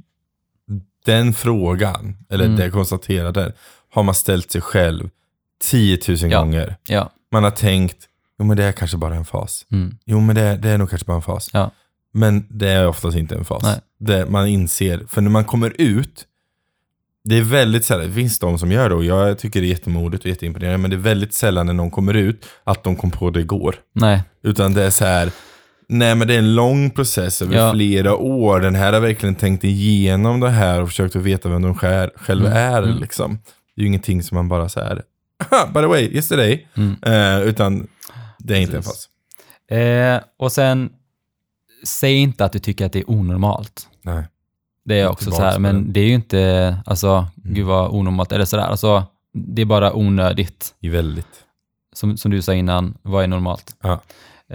[1.05, 2.57] den frågan, eller Mm.
[2.57, 3.55] det konstaterandet,
[3.93, 5.09] har man ställt sig själv
[5.63, 6.39] 10 000 Ja.
[6.39, 6.75] gånger.
[6.87, 7.09] Ja.
[7.31, 7.97] Man har tänkt,
[8.39, 9.65] jo men det är kanske bara en fas.
[9.71, 9.97] Mm.
[10.05, 11.49] Jo men det, det är nog kanske bara en fas.
[11.53, 11.71] Ja.
[12.13, 13.79] Men det är oftast inte en fas.
[13.99, 16.25] Det man inser, för när man kommer ut,
[17.25, 19.69] det är väldigt sällan, det finns de som gör det och jag tycker det är
[19.69, 23.11] jättemodigt och jätteimponerande, men det är väldigt sällan när någon kommer ut att de kom
[23.11, 23.75] på det igår.
[23.93, 24.23] Nej.
[24.43, 25.31] Utan det är så här,
[25.89, 27.71] nej men det är en lång process över Ja.
[27.73, 28.59] flera år.
[28.59, 32.09] Den här har verkligen tänkt igenom det här och försökt att veta vem de själv,
[32.15, 32.83] själva Mm, är.
[32.83, 32.97] mm.
[33.01, 33.39] Liksom.
[33.75, 35.01] Det är ju ingenting som man bara så här,
[35.51, 36.67] "Aha, by the way, yesterday.
[36.77, 36.95] Mm.
[37.01, 37.87] Eh, utan
[38.39, 39.07] det är inte en Precis.
[39.69, 39.77] fas.
[39.77, 40.89] Eh, och sen,
[41.85, 43.87] säg inte att du tycker att det är onormalt.
[44.01, 44.23] Nej.
[44.85, 47.53] Det är Jag är också så här, men det är ju inte, alltså, Mm.
[47.53, 48.63] gud vad onormalt, eller sådär.
[48.63, 50.75] Alltså, det är bara onödigt.
[50.79, 51.43] I väldigt.
[51.93, 53.75] Som, som du sa innan, vad är normalt?
[53.81, 54.01] Ja.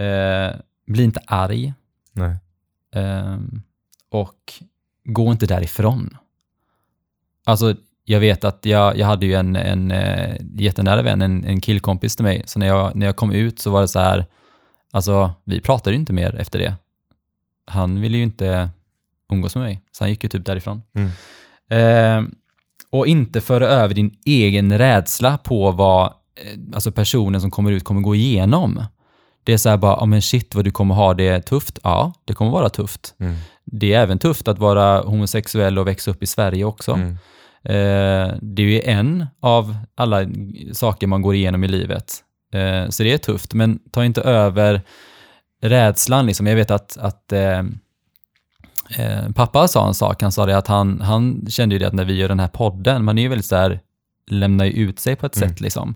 [0.03, 0.51] Eh,
[0.87, 1.73] bli inte arg.
[2.13, 2.35] Nej.
[2.95, 3.61] Ehm,
[4.09, 4.53] och
[5.05, 6.17] gå inte därifrån.
[7.45, 11.61] Alltså, jag vet att jag, jag hade ju en, en eh, jättenära vän, en, en
[11.61, 14.25] killkompis till mig, så när jag, när jag kom ut så var det så här,
[14.91, 16.73] alltså vi pratade ju inte mer efter det.
[17.65, 18.69] Han ville ju inte
[19.31, 20.81] umgås med mig, så han gick ju typ därifrån.
[20.95, 21.09] Mm.
[21.69, 22.31] Ehm,
[22.91, 27.83] och inte föra över din egen rädsla på vad eh, alltså personen som kommer ut
[27.83, 28.83] kommer gå igenom.
[29.43, 31.79] Det är så här bara, ja men shit vad du kommer ha det tufft.
[31.83, 33.15] Ja, det kommer vara tufft.
[33.19, 33.35] Mm.
[33.65, 36.91] Det är även tufft att vara homosexuell och växa upp i Sverige också.
[36.91, 37.11] Mm.
[37.63, 40.25] Eh, det är ju en av alla
[40.73, 42.13] saker man går igenom i livet.
[42.53, 44.81] Eh, så det är tufft, men ta inte över
[45.61, 46.25] rädslan.
[46.25, 46.47] Liksom.
[46.47, 47.33] Jag vet att, att
[48.97, 51.93] eh, pappa sa en sak, han sa det att han, han kände ju det att
[51.93, 53.79] när vi gör den här podden, man är ju väldigt så här,
[54.29, 55.49] lämnar ju ut sig på ett Mm.
[55.49, 55.95] sätt liksom.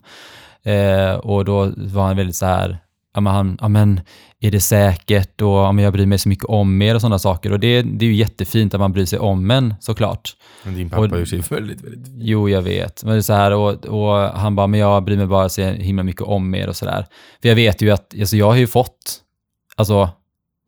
[0.63, 2.77] Eh, och då var han väldigt så här,
[3.13, 4.01] ja men, han, ja men
[4.39, 7.19] är det säkert och ja, men jag bryr mig så mycket om er och sådana
[7.19, 7.51] saker.
[7.51, 10.35] Och det, det är ju jättefint att man bryr sig om en såklart.
[10.63, 13.03] Men din pappa Och- ju sig väldigt, väldigt Jo, jag vet.
[13.03, 15.61] Men det är så här, och, och han bara, men jag bryr mig bara så
[15.61, 17.05] himla mycket om er och sådär.
[17.41, 19.21] För jag vet ju att, alltså jag har ju fått,
[19.75, 20.09] alltså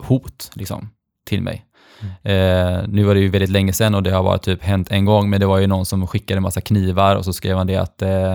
[0.04, 0.90] hot liksom,
[1.26, 1.66] till mig.
[2.24, 5.06] Eh, nu var det ju väldigt länge sedan och det har bara typ hänt en
[5.06, 7.78] gång, men det var ju någon som skickade massa knivar och så skrev han det
[7.78, 8.34] att, eh,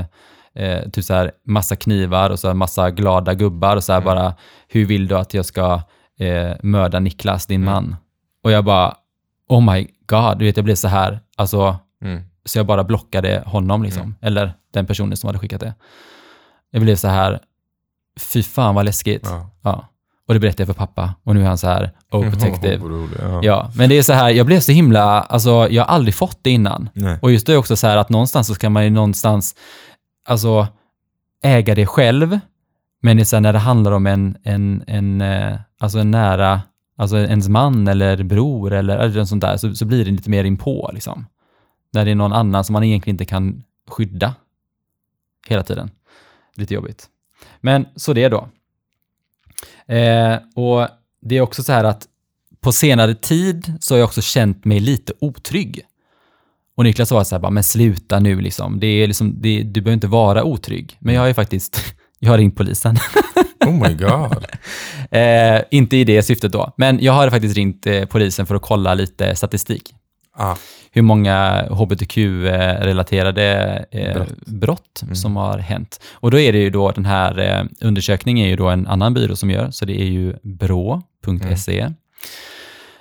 [0.55, 4.01] eh, typ så här, massa knivar och så här, massa glada gubbar och så här
[4.01, 4.35] bara,
[4.69, 5.81] hur vill du att jag ska
[6.19, 7.97] eh, mörda Niklas, din man?
[8.45, 8.95] Och jag bara,
[9.49, 12.23] oh my god, du vet jag blev så här, alltså Mm.
[12.45, 14.15] så jag bara blockade honom, liksom.
[14.21, 15.75] eller den personen som hade skickat det.
[16.71, 17.41] Jag blev så här,
[18.21, 19.23] fy fan vad läskigt.
[19.31, 19.51] Ja.
[19.63, 19.89] Ja.
[20.33, 22.79] Och det berättade jag för pappa och nu är han så här, oh protective.
[22.79, 23.41] Orolig, ja.
[23.43, 26.39] Ja, men det är så här, jag blev så himla, alltså jag har aldrig fått
[26.43, 26.89] det innan.
[26.93, 27.19] Nej.
[27.23, 29.55] Och just det är också så här att någonstans så ska man ju någonstans,
[30.29, 30.67] alltså
[31.43, 32.39] äga det själv,
[33.03, 36.11] men det är så här, när det handlar om en, en, en, eh, alltså en
[36.11, 36.61] nära,
[36.97, 40.45] alltså ens man eller bror eller, eller sånt där, så, så blir det lite mer
[40.45, 41.27] inpå liksom.
[41.93, 44.35] När det är någon annan som man egentligen inte kan skydda
[45.49, 45.91] hela tiden.
[46.57, 47.07] Lite jobbigt.
[47.61, 48.49] Men så det då.
[49.89, 50.89] Eh, och
[51.23, 52.07] det är också så här att
[52.61, 55.81] på senare tid så har jag också känt mig lite otrygg.
[56.77, 58.81] Och Niklas sa så här, bara, men sluta nu liksom.
[58.81, 60.97] Det är liksom det, du behöver inte vara otrygg.
[60.99, 62.97] Men jag har ju faktiskt, jag har ringt polisen.
[63.67, 64.47] Oh my god.
[65.11, 68.63] eh, inte i det syftet då, men jag har faktiskt ringt eh, polisen för att
[68.63, 69.95] kolla lite statistik.
[70.37, 70.57] Ah.
[70.95, 75.03] Hur många hbtq-relaterade eh, brott, Brott.
[75.13, 76.01] som har hänt.
[76.13, 79.15] Och då är det ju då den här eh, undersökningen är ju då en annan
[79.15, 81.91] byrå som gör, så det är ju brå.se.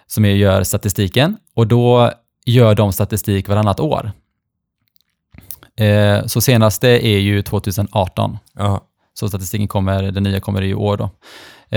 [0.08, 2.12] som är, gör statistiken och då
[2.45, 4.12] gör de statistik varannat år.
[5.75, 8.38] Eh, så senaste är ju 2018.
[8.58, 8.82] Ja.
[9.13, 11.10] Så statistiken kommer, den nya kommer i år då.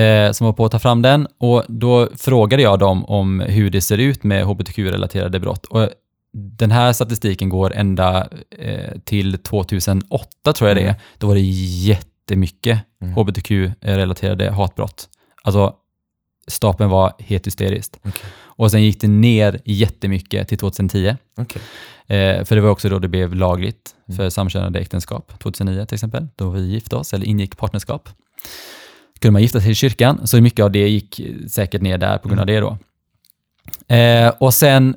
[0.00, 3.70] Eh, som var på att ta fram den och då frågade jag dem om hur
[3.70, 5.66] det ser ut med hbtq-relaterade brott.
[5.66, 5.88] Och
[6.34, 10.84] den här statistiken går ända eh, till 2008 tror jag det är.
[10.88, 11.00] Mm.
[11.18, 13.14] Då var det jättemycket Mm.
[13.16, 15.08] hbtq-relaterade hatbrott.
[15.42, 15.74] Alltså
[16.48, 17.96] stapeln var helt hysteriskt.
[18.02, 18.30] Okej.
[18.36, 21.16] Och sen gick det ner jättemycket till 2010.
[21.38, 21.62] Okej.
[22.06, 24.16] Eh, för det var också då det blev lagligt Mm.
[24.16, 28.08] för samkönade äktenskap, 2009 till exempel, då vi gifte oss eller ingick partnerskap.
[29.18, 31.20] Kunde man gifta sig i kyrkan, så mycket av det gick
[31.50, 32.78] säkert ner där på grund av det då.
[33.94, 34.96] Eh, och sen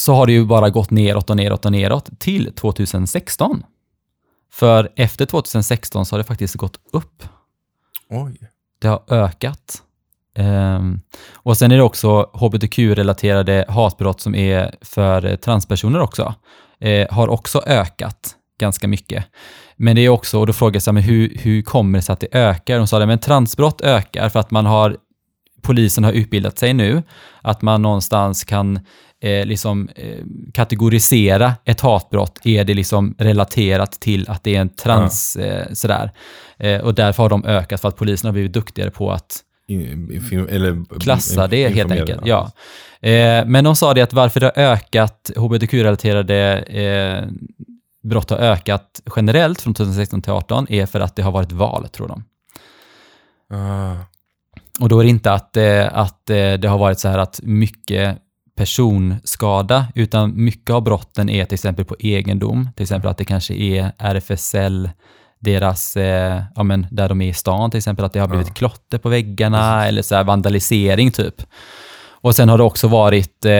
[0.00, 3.62] så har det ju bara gått neråt och neråt och neråt till 2016.
[4.52, 7.22] För efter 2016 så har det faktiskt gått upp.
[8.10, 8.40] Oj.
[8.80, 9.82] Det har ökat.
[10.34, 11.00] Ehm,
[11.32, 16.34] och sen är det också hbtq-relaterade hatbrott som är för transpersoner också.
[16.80, 19.24] Eh, har också ökat ganska mycket.
[19.76, 22.20] Men det är också, och då frågar jag men hur, hur kommer det sig att
[22.20, 22.78] det ökar?
[22.78, 24.96] De sa det, men transbrott ökar för att man har,
[25.62, 27.02] polisen har utbildat sig nu,
[27.42, 28.80] att man någonstans kan
[29.20, 30.18] eh, liksom eh,
[30.54, 32.38] kategorisera ett hatbrott.
[32.44, 36.10] Är det liksom relaterat till att det är en trans, eh, sådär.
[36.58, 39.42] Eh, och därför har de ökat för att polisen har blivit duktigare på att
[40.48, 42.20] eller, klassa det helt enkelt.
[42.24, 42.50] Ja.
[43.00, 47.28] Eh, men de sa det att varför det har ökat, hbtq-relaterade eh,
[48.02, 51.88] brott har ökat generellt från 2016 till 2018 är för att det har varit val,
[51.88, 52.24] tror de.
[53.56, 53.96] Ah.
[54.80, 57.40] Och då är det inte att, eh, att eh, det har varit så här att
[57.42, 58.18] mycket
[58.60, 63.54] personskada, utan mycket av brotten är till exempel på egendom, till exempel att det kanske
[63.54, 64.90] är RFSL,
[65.38, 68.48] deras, eh, ja men där de är i stan till exempel, att det har blivit
[68.48, 68.54] Ja.
[68.54, 71.42] klotter på väggarna eller så här vandalisering typ.
[72.22, 73.52] Och sen har det också varit eh,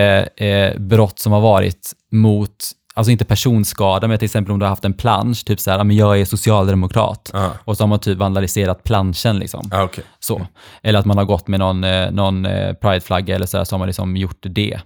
[0.47, 2.57] eh, brott som har varit mot,
[2.95, 5.79] alltså inte personskada, men till exempel om du har haft en plansch, typ så här,
[5.79, 7.31] ja, men jag är socialdemokrat.
[7.35, 7.49] Ah.
[7.65, 9.71] Och så har man typ vandaliserat planschen liksom.
[9.73, 10.05] Ah, okej.
[10.21, 10.47] Så.
[10.83, 13.75] Eller att man har gått med någon, eh, någon eh, prideflagga eller så, här, så
[13.75, 14.81] har man liksom gjort det.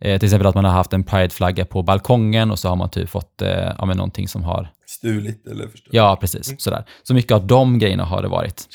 [0.00, 2.90] Eh, till exempel att man har haft en prideflagga på balkongen och så har man
[2.90, 5.88] typ fått eh, ja, men någonting som har, Stulit eller förstört?
[5.92, 6.84] ja precis, sådär.
[7.02, 8.68] Så mycket av de grejerna har det varit.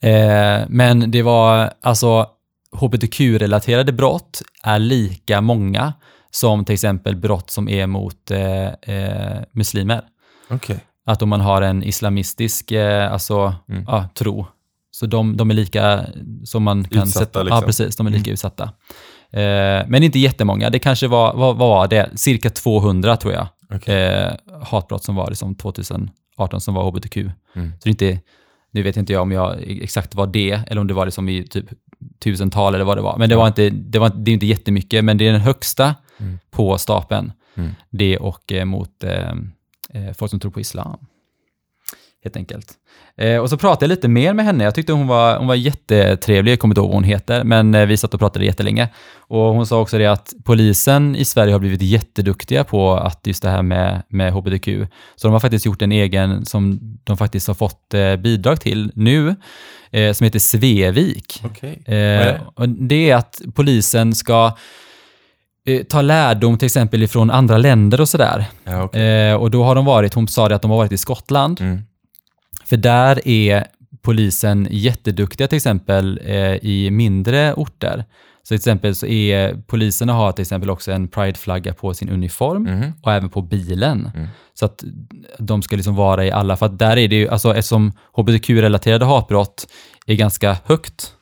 [0.00, 2.26] Eh, men det var alltså
[2.72, 5.92] hbtq-relaterade brott är lika många
[6.30, 10.02] som till exempel brott som är mot eh, eh, muslimer.
[10.50, 10.78] Okej.
[11.06, 13.84] Att om man har en islamistisk eh, alltså, Mm.
[13.86, 14.46] ja, tro,
[14.90, 16.04] så de, de är lika
[16.44, 17.38] som man kan Utsatta, sätta.
[17.38, 17.62] Ja, liksom.
[17.62, 17.96] precis.
[17.96, 18.32] De är lika Mm.
[18.32, 18.64] utsatta.
[19.32, 20.70] Eh, men inte jättemånga.
[20.70, 22.10] Det kanske var, vad, vad var det?
[22.14, 23.46] Cirka 200 tror jag.
[23.74, 23.94] Okej.
[24.04, 27.16] Eh, hatbrott som var liksom 2018 som var hbtq.
[27.16, 27.72] Mm.
[27.82, 28.18] Så inte,
[28.72, 31.46] nu vet inte jag om jag exakt var det, eller om det var liksom i
[31.46, 31.66] typ
[32.24, 33.16] tusental eller vad det var.
[33.18, 35.94] Men det var inte, det var, det är inte jättemycket, men det är den högsta
[36.20, 36.38] Mm.
[36.50, 37.32] på stapeln.
[37.54, 37.70] Mm.
[37.90, 39.30] Det och eh, mot eh,
[39.94, 41.06] eh, folk som tror på islam.
[42.24, 42.74] Helt enkelt.
[43.16, 44.64] Eh, och så pratade jag lite mer med henne.
[44.64, 47.74] Jag tyckte hon var, hon var jättetrevlig, jag kommer inte ihåg vad hon heter, men
[47.74, 48.88] eh, vi satt och pratade jättelänge.
[49.18, 53.42] Och hon sa också det att polisen i Sverige har blivit jätteduktiga på att just
[53.42, 54.68] det här med, med hbtq.
[55.16, 58.92] Så de har faktiskt gjort en egen som de faktiskt har fått eh, bidrag till
[58.94, 59.36] nu,
[59.90, 61.42] eh, som heter Svevik.
[61.44, 61.82] Okej.
[61.84, 62.40] Eh, det?
[62.54, 64.52] och det är att polisen ska
[65.88, 68.44] ta lärdom till exempel ifrån andra länder och sådär.
[68.64, 69.28] Ja, okej.
[69.30, 71.60] Eh, och då har de varit, hon sa det att de har varit i Skottland,
[71.60, 71.80] Mm.
[72.64, 73.64] för där är
[74.02, 78.04] polisen jätteduktiga till exempel eh, i mindre orter.
[78.42, 82.62] Så till exempel så är poliserna har till exempel också en prideflagga på sin uniform
[82.62, 82.92] Mhm.
[83.02, 84.10] och även på bilen.
[84.14, 84.28] Mm.
[84.54, 84.84] Så att
[85.38, 89.04] de ska liksom vara i alla, för att där är det ju, alltså eftersom hbtq-relaterade
[89.04, 89.66] hatbrott
[90.06, 91.12] är ganska högt,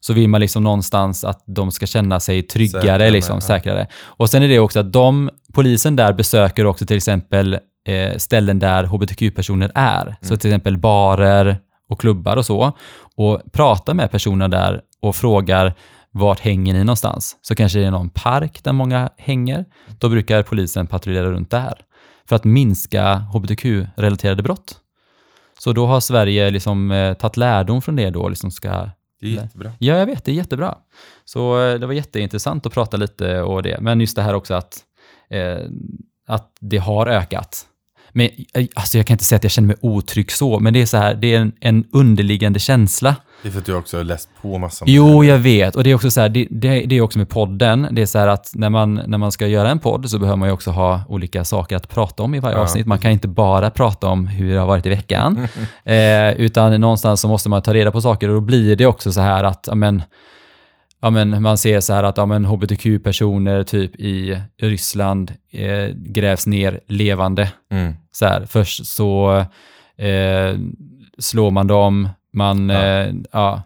[0.00, 3.40] så vill man liksom någonstans att de ska känna sig tryggare, Säkrare, liksom, ja.
[3.40, 3.86] säkrare.
[4.02, 8.58] Och sen är det också att de, polisen där besöker också till exempel eh, ställen
[8.58, 10.16] där hbtq-personer är.
[10.22, 11.58] Så till exempel barer
[11.88, 12.72] och klubbar och så.
[13.16, 15.74] Och pratar med personerna där och frågar
[16.12, 17.36] vart hänger ni någonstans?
[17.42, 19.64] Så kanske det är någon park där många hänger.
[19.98, 21.74] Då brukar polisen patrullera runt där
[22.28, 24.76] för att minska hbtq-relaterade brott.
[25.58, 29.30] Så då har Sverige liksom eh, tagit lärdom från det då, liksom ska Det är
[29.30, 29.72] jättebra.
[29.78, 30.78] Ja, jag vet, det är jättebra.
[31.24, 33.80] Så eh, det var jätteintressant att prata lite och det.
[33.80, 34.78] Men just det här också att,
[35.30, 35.58] eh,
[36.26, 37.66] att det har ökat.
[38.12, 40.82] Men eh, alltså jag kan inte säga att jag känner mig otrygg så, men det
[40.82, 43.16] är så här, det är en, en underliggande känsla.
[43.42, 44.84] Det är för att du också har läst på massa.
[44.88, 45.76] Jo, jag vet.
[45.76, 47.88] Och det är också så här, det, det, det är också med podden.
[47.90, 50.36] Det är så här att när man, när man ska göra en podd så behöver
[50.36, 52.86] man ju också ha olika saker att prata om i varje Ja, avsnitt.
[52.86, 55.48] Man kan inte bara prata om hur det har varit i veckan,
[55.84, 59.12] eh, utan någonstans så måste man ta reda på saker och då blir det också
[59.12, 60.02] så här att, ja, men,
[61.02, 66.46] ja, men man ser så här att ja, men hbtq-personer typ i Ryssland eh, grävs
[66.46, 67.52] ner levande.
[67.72, 67.94] Mm.
[68.12, 69.44] Så här, först så
[69.98, 70.58] eh,
[71.18, 72.80] slår man dem, man Ja.
[72.82, 73.62] eh, ja,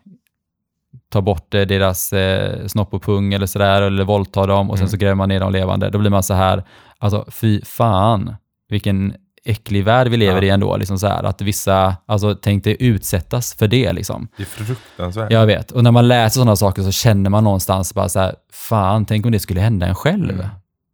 [1.09, 4.83] tar bort eh, deras eh, snopp och pung eller sådär, eller våldtar dem och sen
[4.85, 4.91] Mm.
[4.91, 5.91] så gräver man ner dem levande.
[5.91, 6.65] Då blir man så här,
[6.99, 8.37] alltså fy fan,
[8.69, 9.15] vilken
[9.47, 10.47] äcklig värld vi lever Ja.
[10.47, 10.77] i ändå.
[10.77, 14.29] Liksom så här, att vissa, alltså tänk dig utsättas för det liksom.
[14.37, 15.33] Det är fruktansvärt.
[15.33, 18.35] Jag vet, och när man läser sådana saker så känner man någonstans bara så här,
[18.53, 20.31] fan, tänk om det skulle hända en själv.
[20.35, 20.47] Mm.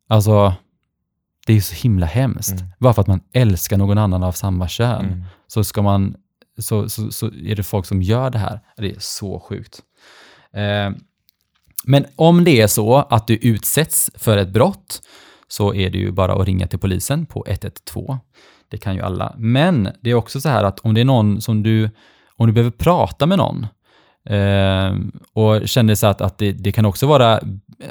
[0.09, 0.55] Alltså,
[1.47, 2.53] det är så himla hemskt.
[2.61, 2.67] Mm.
[2.79, 5.25] Bara för att man älskar någon annan av samma kön Mm.
[5.47, 6.15] så ska man,
[6.61, 8.61] så, så, så är det folk som gör det här.
[8.77, 9.83] Det är så sjukt.
[10.53, 10.91] Eh,
[11.85, 15.03] men om det är så att du utsätts för ett brott
[15.49, 18.19] så är det ju bara att ringa till polisen på 112.
[18.69, 19.35] Det kan ju alla.
[19.37, 21.91] Men det är också så här att om det är någon som du,
[22.37, 23.67] om du behöver prata med någon
[24.25, 24.95] eh,
[25.33, 27.41] och känner så att, att det, det kan också vara,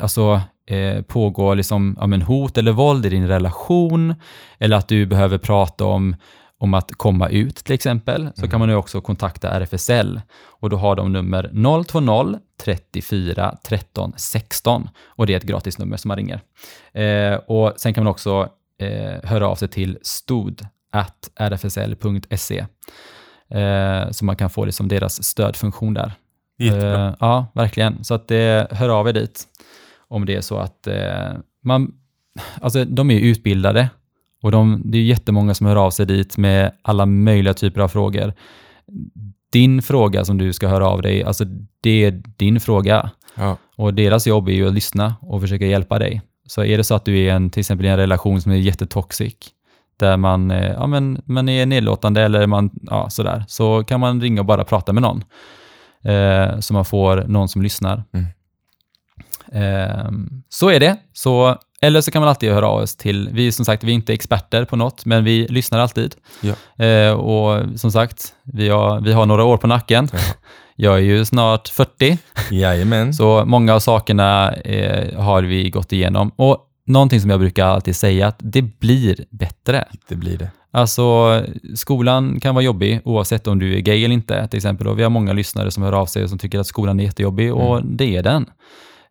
[0.01, 4.15] alltså eh, pågå liksom, ja, men hot eller våld i din relation
[4.57, 6.15] eller att du behöver prata om
[6.59, 10.77] om att komma ut till exempel, så kan man ju också kontakta RFSL och då
[10.77, 11.51] har de nummer
[11.83, 16.41] 020 34 13 16 och det är ett gratisnummer som man ringer.
[16.93, 22.65] Eh, och sen kan man också eh, höra av sig till stod at rfsl.se
[23.49, 26.13] eh, så man kan få liksom deras stödfunktion där.
[26.57, 27.07] Jättebra.
[27.07, 28.03] Eh, ja, verkligen.
[28.03, 28.31] Så att
[28.71, 29.47] hör av er dit
[30.07, 31.93] om det är så att eh, man,
[32.61, 33.89] alltså de är ju utbildade
[34.41, 37.87] och de, det är jättemånga som hör av sig dit med alla möjliga typer av
[37.87, 38.33] frågor.
[39.51, 41.45] Din fråga som du ska höra av dig, alltså
[41.81, 43.57] det är din fråga Ja.
[43.75, 46.21] och deras jobb är ju att lyssna och försöka hjälpa dig.
[46.47, 48.55] Så är det så att du är en, till exempel i en relation som är
[48.55, 49.33] jättetoxic,
[49.97, 54.21] där man, eh, ja, men, man är nedlåtande eller man, ja, sådär, så kan man
[54.21, 55.23] ringa och bara prata med någon.
[56.03, 58.03] Eh, så man får någon som lyssnar.
[58.13, 58.25] Mm.
[59.51, 60.11] Eh,
[60.49, 60.97] så är det.
[61.13, 63.95] Så, eller så kan man alltid höra av oss till, vi som sagt, vi är
[63.95, 66.15] inte experter på något, men vi lyssnar alltid.
[66.41, 66.85] Ja.
[66.85, 70.09] Eh, och som sagt, vi har, vi har några år på nacken.
[70.13, 70.19] Ja.
[70.81, 72.17] Jag är ju snart 40,
[72.51, 73.13] Jajamän.
[73.13, 76.31] så många av sakerna eh, har vi gått igenom.
[76.35, 79.85] Och någonting som jag brukar alltid säga, att det blir bättre.
[80.07, 80.51] Det blir det.
[80.71, 81.41] Alltså,
[81.75, 84.87] skolan kan vara jobbig oavsett om du är gay eller inte, till exempel.
[84.87, 87.03] Och vi har många lyssnare som hör av sig och som tycker att skolan är
[87.03, 88.45] jättejobbig, och det är den.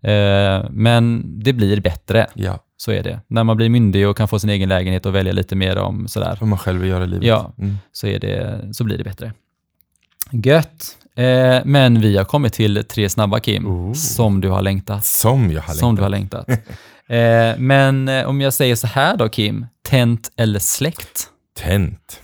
[0.03, 2.59] Eh, men det blir bättre, Ja.
[2.77, 3.21] så är det.
[3.27, 6.09] När man blir myndig och kan få sin egen lägenhet och välja lite mer om
[6.09, 7.27] sådär, Vad man själv vill göra i livet.
[7.27, 7.53] Ja.
[7.59, 7.79] Mm.
[7.93, 9.33] så, är det, så blir det bättre.
[10.31, 10.97] Gött!
[11.17, 13.93] Eh, men vi har kommit till tre snabba, Kim, Oh.
[13.93, 15.05] som du har längtat.
[15.05, 16.49] Som jag har Som du längtat.
[16.49, 16.69] har längtat.
[17.09, 21.27] eh, men om jag säger så här då, Kim, tänt eller släkt?
[21.59, 22.21] Tänt.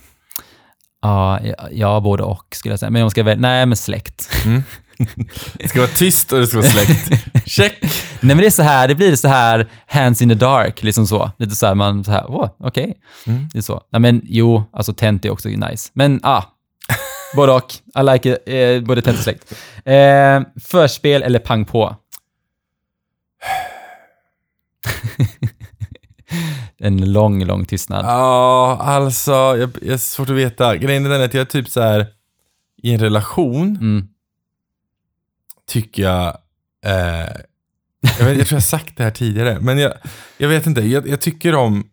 [1.01, 2.89] Ja, ja, ja, både och skulle jag säga.
[2.89, 4.29] Men om jag ska välja, nej men släkt.
[5.53, 7.09] Det ska vara tyst och det ska vara släkt.
[7.45, 7.79] Check!
[8.19, 11.07] nej men det är så här, det blir så här hands in the dark, liksom
[11.07, 11.31] så.
[11.37, 12.97] Lite så här, man så här, åh, okej.
[13.27, 13.47] Mm.
[13.53, 13.81] Det är så.
[13.91, 15.89] Nej men jo, alltså tänt är också nice.
[15.93, 16.43] Men ah,
[17.35, 17.73] både och.
[17.99, 19.53] I like it, eh, både tänt och släkt.
[19.85, 21.95] Eh, förspel eller pang på?
[26.79, 28.05] en lång, lång tystnad.
[28.05, 30.77] Ja, alltså, jag, jag är svårt att veta.
[30.77, 32.05] Grejen är den att jag är typ så här
[32.83, 34.07] i en relation Mm.
[35.67, 36.37] Tycker jag,
[36.85, 37.27] eh,
[38.19, 39.93] jag, vet, jag tror jag har sagt det här tidigare, men jag,
[40.37, 41.83] jag vet inte, jag, jag tycker om,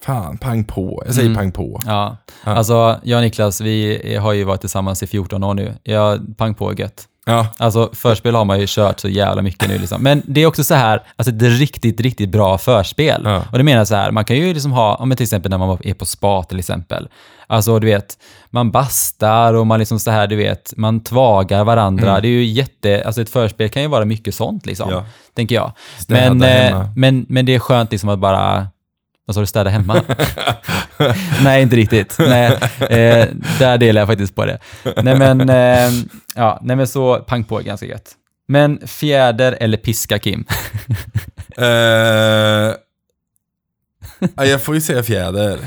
[0.00, 1.02] fan, pang på.
[1.06, 1.38] Jag säger Mm.
[1.38, 1.80] pang på.
[1.86, 2.16] Ja.
[2.44, 2.50] Ja.
[2.54, 5.74] alltså jag och Niklas, vi har ju varit tillsammans i 14 år nu.
[5.82, 7.06] Jag pang på är gött.
[7.30, 10.02] Ja, Alltså förspel har man ju kört så jävla mycket nu liksom.
[10.02, 13.22] Men det är också så här, alltså är riktigt, riktigt bra förspel.
[13.24, 13.42] Ja.
[13.52, 15.50] Och det menar jag så här, man kan ju liksom ha, om men till exempel
[15.50, 17.08] när man är på spa till exempel.
[17.46, 18.18] Alltså du vet,
[18.50, 22.10] man bastar och man liksom så här, du vet, man tvagar varandra.
[22.10, 22.22] Mm.
[22.22, 25.04] Det är ju jätte, alltså ett förspel kan ju vara mycket sånt liksom, Ja.
[25.34, 25.72] tänker jag.
[26.08, 28.66] Men, eh, men, men det är skönt liksom att bara,
[29.24, 30.02] vad sa du, städa hemma?
[31.42, 32.16] Nej, inte riktigt.
[32.18, 33.28] Nej, eh,
[33.58, 34.58] där delar jag faktiskt på det.
[35.02, 35.90] Nej men, eh,
[36.34, 38.14] ja, nej men så pang på ganska gött.
[38.48, 40.44] Men fjäder eller piska Kim?
[41.56, 41.66] Eh,
[44.36, 45.58] ja, jag får ju säga fjäder.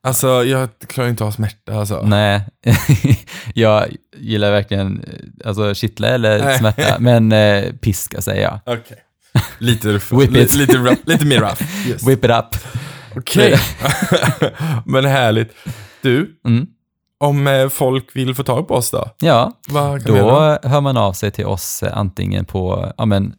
[0.00, 2.02] Alltså, jag klarar inte av smärta alltså.
[2.02, 2.40] Nej,
[3.54, 8.60] jag gillar verkligen eh, alltså kittla eller smärta, men eh, piska säger jag.
[8.66, 8.96] Okej.
[9.58, 10.54] Lite, ruff, Whip li, it.
[10.54, 11.88] lite, rough, lite mer rough.
[11.88, 12.08] Yes.
[12.08, 12.56] Whip it up.
[13.18, 13.54] Okej.
[14.84, 15.52] Men härligt.
[16.02, 16.66] Du, Mm.
[17.20, 19.10] om eh, folk vill få tag på oss då?
[19.18, 19.52] Ja,
[20.04, 23.34] då hör man av sig till oss eh, antingen på ja, men,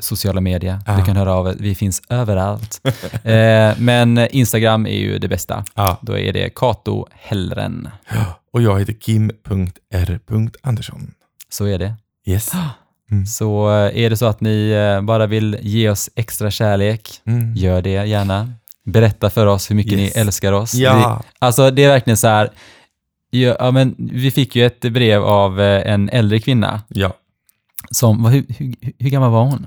[0.00, 0.78] sociala medier.
[0.86, 0.96] Ja.
[0.96, 1.54] Du kan höra av.
[1.58, 2.80] Vi finns överallt.
[3.24, 5.64] eh, men Instagram är ju det bästa.
[5.74, 5.98] Ja.
[6.02, 7.88] Då är det Kato Hellren.
[8.52, 11.10] Och jag heter kim.r.andersson.
[11.48, 11.94] Så är det.
[12.26, 12.52] Yes.
[13.10, 13.26] Mm.
[13.26, 17.54] Så eh, är det så att ni bara vill ge oss extra kärlek, Mm.
[17.54, 18.52] gör det gärna.
[18.84, 20.14] Berätta för oss hur mycket Yes.
[20.14, 20.74] ni älskar oss.
[20.74, 21.20] Ja.
[21.22, 22.50] Vi, alltså det är verkligen så här,
[23.30, 27.12] ja, ja, men vi fick ju ett brev av eh, en äldre kvinna Ja.
[27.90, 29.66] som, hur, hur, hur gammal var hon?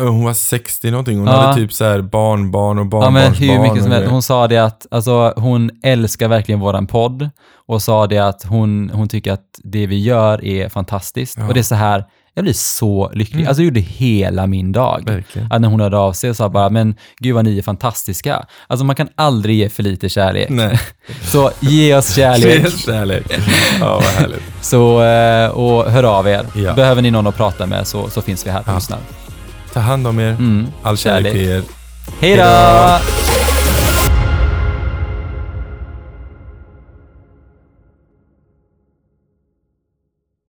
[0.00, 1.18] Hon var 60 någonting.
[1.18, 1.32] Hon Ja.
[1.40, 3.48] hade typ så här barnbarn och Ja, men barnbarnsbarn.
[3.48, 4.10] hur mycket som helst.
[4.10, 7.30] Hon sa det att alltså, hon älskar verkligen våran podd
[7.66, 11.38] och sa det att hon, hon tycker att det vi gör är fantastiskt.
[11.38, 11.48] Ja.
[11.48, 13.36] Och det är så här, jag blir så lycklig.
[13.40, 13.48] Mm.
[13.48, 15.02] Alltså det gjorde hela min dag.
[15.06, 15.52] Verkligen.
[15.52, 18.44] Att när hon hörde av sig och sa bara, men gud vad ni är fantastiska.
[18.66, 20.48] Alltså man kan aldrig ge för lite kärlek.
[20.50, 20.80] Nej.
[21.22, 22.60] Så ge oss kärlek.
[22.62, 23.26] Helt kärlek.
[23.80, 24.42] Ja, vad härligt.
[24.60, 26.46] Så, eh, och hör av er.
[26.54, 26.72] Ja.
[26.74, 28.74] Behöver ni någon att prata med så, så finns vi här och Ja.
[28.74, 28.98] lyssnar.
[29.72, 30.28] Ta hand om er.
[30.30, 30.66] Mm.
[30.82, 31.62] All kärlek till er.
[32.20, 32.42] Hej då!